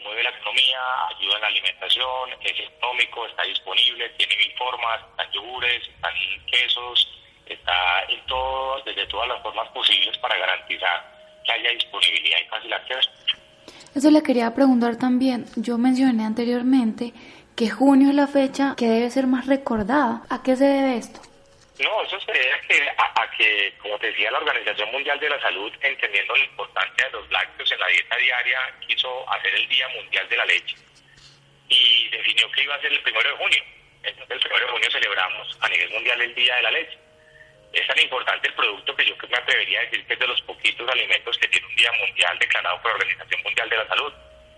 mueve 0.04 0.22
la 0.22 0.30
economía, 0.30 0.80
ayuda 1.16 1.34
en 1.36 1.40
la 1.40 1.46
alimentación, 1.48 2.30
es 2.40 2.60
económico, 2.60 3.26
está 3.26 3.42
disponible, 3.42 4.08
tiene 4.10 4.36
mil 4.36 4.52
formas, 4.56 5.00
están 5.10 5.32
yogures, 5.32 5.88
están 5.88 6.12
quesos, 6.46 7.08
está 7.46 8.04
en 8.08 8.24
todo, 8.26 8.82
desde 8.84 9.06
todas 9.06 9.28
las 9.28 9.42
formas 9.42 9.68
posibles 9.70 10.16
para 10.18 10.36
garantizar 10.38 11.14
que 11.44 11.52
haya 11.52 11.70
disponibilidad 11.70 12.38
y 12.44 12.48
fácil 12.48 12.72
acceso. 12.72 13.10
Eso 13.94 14.10
le 14.10 14.22
quería 14.22 14.54
preguntar 14.54 14.96
también. 14.96 15.46
Yo 15.56 15.78
mencioné 15.78 16.24
anteriormente 16.24 17.12
que 17.56 17.70
junio 17.70 18.10
es 18.10 18.14
la 18.14 18.26
fecha 18.26 18.74
que 18.76 18.88
debe 18.88 19.10
ser 19.10 19.26
más 19.26 19.46
recordada. 19.46 20.22
¿A 20.28 20.42
qué 20.42 20.56
se 20.56 20.64
debe 20.64 20.96
esto? 20.96 21.20
No, 21.80 22.02
eso 22.02 22.20
se 22.20 22.32
debe 22.32 22.52
a 22.52 22.60
que, 22.60 22.88
a, 22.96 23.30
que, 23.36 23.74
como 23.78 23.98
te 23.98 24.06
decía, 24.06 24.30
la 24.30 24.38
Organización 24.38 24.92
Mundial 24.92 25.18
de 25.18 25.28
la 25.28 25.40
Salud, 25.40 25.72
entendiendo 25.80 26.36
la 26.36 26.44
importancia 26.44 27.06
de 27.06 27.12
los 27.12 27.30
lácteos 27.30 27.72
en 27.72 27.80
la 27.80 27.88
dieta 27.88 28.16
diaria, 28.16 28.74
quiso 28.86 29.28
hacer 29.32 29.54
el 29.54 29.68
Día 29.68 29.88
Mundial 29.88 30.28
de 30.28 30.36
la 30.36 30.46
Leche 30.46 30.76
y 31.68 32.08
definió 32.10 32.50
que 32.52 32.62
iba 32.62 32.76
a 32.76 32.80
ser 32.80 32.92
el 32.92 33.02
primero 33.02 33.28
de 33.30 33.36
junio. 33.36 33.64
Entonces, 34.04 34.30
el 34.30 34.40
primero 34.40 34.66
de 34.66 34.72
junio 34.72 34.90
celebramos 34.90 35.58
a 35.60 35.68
nivel 35.68 35.90
mundial 35.90 36.20
el 36.20 36.34
Día 36.34 36.56
de 36.56 36.62
la 36.62 36.70
Leche 36.70 36.98
es 37.74 37.86
tan 37.88 37.98
importante 37.98 38.48
el 38.48 38.54
producto 38.54 38.94
que 38.94 39.04
yo 39.04 39.14
me 39.28 39.36
atrevería 39.36 39.80
a 39.80 39.82
decir 39.82 40.06
que 40.06 40.12
es 40.14 40.18
de 40.18 40.28
los 40.28 40.40
poquitos 40.42 40.88
alimentos 40.88 41.36
que 41.38 41.48
tiene 41.48 41.66
un 41.66 41.76
día 41.76 41.90
mundial 41.92 42.38
declarado 42.38 42.80
por 42.80 42.92
la 42.92 42.98
Organización 42.98 43.42
Mundial 43.42 43.68
de 43.68 43.76
la 43.76 43.88
Salud. 43.88 44.12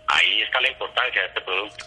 Ahí 0.09 0.43
está 0.43 0.61
la 0.61 0.69
importancia 0.69 1.23
de 1.23 1.29
este 1.29 1.41
producto. 1.41 1.85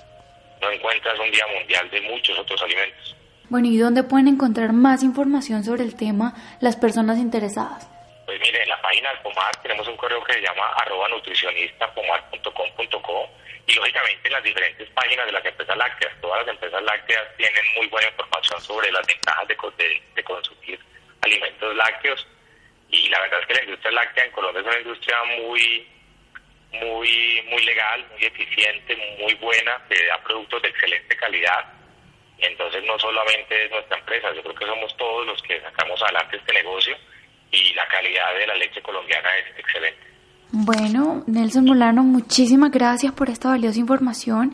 No 0.60 0.72
encuentras 0.72 1.20
un 1.20 1.32
día 1.32 1.46
mundial 1.48 1.90
de 1.92 2.02
muchos 2.02 2.38
otros 2.40 2.62
alimentos. 2.64 3.16
Bueno, 3.50 3.68
¿y 3.68 3.78
dónde 3.80 4.04
pueden 4.04 4.28
encontrar 4.28 4.74
más 4.74 5.02
información 5.02 5.64
sobre 5.64 5.82
el 5.84 5.96
tema 5.96 6.36
las 6.62 6.76
personas 6.76 7.18
interesadas? 7.18 7.90
Pues 8.28 8.40
mire, 8.42 8.62
en 8.62 8.70
la 8.70 8.80
página 8.80 9.10
del 9.10 9.22
POMAR 9.22 9.56
tenemos 9.64 9.88
un 9.88 9.98
correo 9.98 10.24
que 10.24 10.34
se 10.34 10.42
llama 10.42 10.68
arroba 10.78 11.10
nutricionistapomar.com.co 11.10 13.28
y 13.66 13.74
lógicamente 13.74 14.28
en 14.28 14.34
las 14.34 14.44
diferentes 14.44 14.88
páginas 14.92 15.26
de 15.26 15.32
las 15.32 15.44
empresas 15.44 15.76
lácteas. 15.76 16.14
Todas 16.22 16.46
las 16.46 16.54
empresas 16.54 16.84
lácteas 16.84 17.24
tienen 17.38 17.64
muy 17.76 17.88
buena 17.88 18.08
información 18.10 18.62
sobre 18.62 18.92
las 18.92 19.08
ventajas 19.08 19.48
de, 19.48 19.58
de, 20.14 20.24
consumir 20.24 20.80
alimentos 21.22 21.76
lácteos 21.76 22.28
y 22.92 23.10
la 23.10 23.20
verdad 23.22 23.40
es 23.42 23.48
que 23.48 23.56
la 23.56 23.64
industria 23.64 23.92
láctea 23.94 24.26
en 24.26 24.32
Colombia 24.32 24.62
es 24.62 24.68
una 24.68 24.78
industria 24.78 25.18
muy 25.42 25.88
muy 26.72 27.42
muy 27.50 27.66
legal, 27.66 28.06
muy 28.12 28.26
eficiente, 28.26 28.96
muy 29.20 29.34
buena, 29.36 29.82
que 29.90 30.06
da 30.06 30.24
productos 30.24 30.62
de 30.62 30.70
excelente 30.70 31.18
calidad. 31.18 31.79
Entonces 32.42 32.84
no 32.86 32.98
solamente 33.00 33.66
es 33.66 33.72
nuestra 33.72 33.98
empresa, 33.98 34.34
yo 34.34 34.42
creo 34.42 34.56
que 34.56 34.66
somos 34.66 34.96
todos 34.98 35.26
los 35.26 35.42
que 35.44 35.60
sacamos 35.62 36.02
adelante 36.02 36.38
este 36.38 36.54
negocio 36.54 36.96
y 37.52 37.74
la 37.74 37.88
calidad 37.88 38.34
de 38.38 38.48
la 38.48 38.56
leche 38.56 38.82
colombiana 38.82 39.30
es 39.38 39.60
excelente. 39.60 40.10
Bueno, 40.52 41.24
Nelson 41.28 41.66
Molano, 41.66 42.04
muchísimas 42.04 42.72
gracias 42.72 43.14
por 43.14 43.30
esta 43.30 43.50
valiosa 43.50 43.80
información 43.80 44.54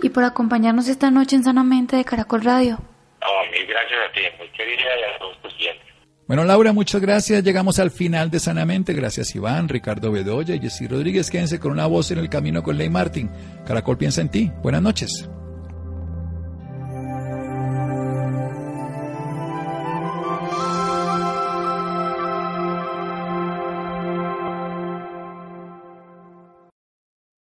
y 0.00 0.10
por 0.10 0.24
acompañarnos 0.24 0.88
esta 0.88 1.10
noche 1.10 1.36
en 1.36 1.44
Sanamente 1.44 1.96
de 1.96 2.04
Caracol 2.04 2.42
Radio. 2.42 2.78
No, 3.20 3.50
mil 3.50 3.66
gracias 3.66 3.98
a 4.08 4.12
ti, 4.12 4.20
muy 4.38 4.48
querida 4.50 4.82
y 5.00 5.14
a 5.14 5.18
todos 5.18 5.40
tus 5.42 5.54
clientes. 5.54 5.86
Bueno, 6.28 6.44
Laura, 6.44 6.72
muchas 6.72 7.00
gracias. 7.00 7.42
Llegamos 7.42 7.78
al 7.78 7.90
final 7.90 8.30
de 8.30 8.38
Sanamente. 8.38 8.94
Gracias, 8.94 9.34
Iván, 9.34 9.68
Ricardo 9.68 10.12
Bedoya 10.12 10.54
y 10.54 10.60
Jessy 10.60 10.86
Rodríguez. 10.86 11.30
Quédense 11.30 11.58
con 11.58 11.72
una 11.72 11.86
voz 11.86 12.10
en 12.12 12.18
el 12.18 12.30
camino 12.30 12.62
con 12.62 12.78
Ley 12.78 12.88
Martín. 12.88 13.28
Caracol 13.66 13.98
piensa 13.98 14.20
en 14.20 14.30
ti. 14.30 14.50
Buenas 14.62 14.82
noches. 14.82 15.28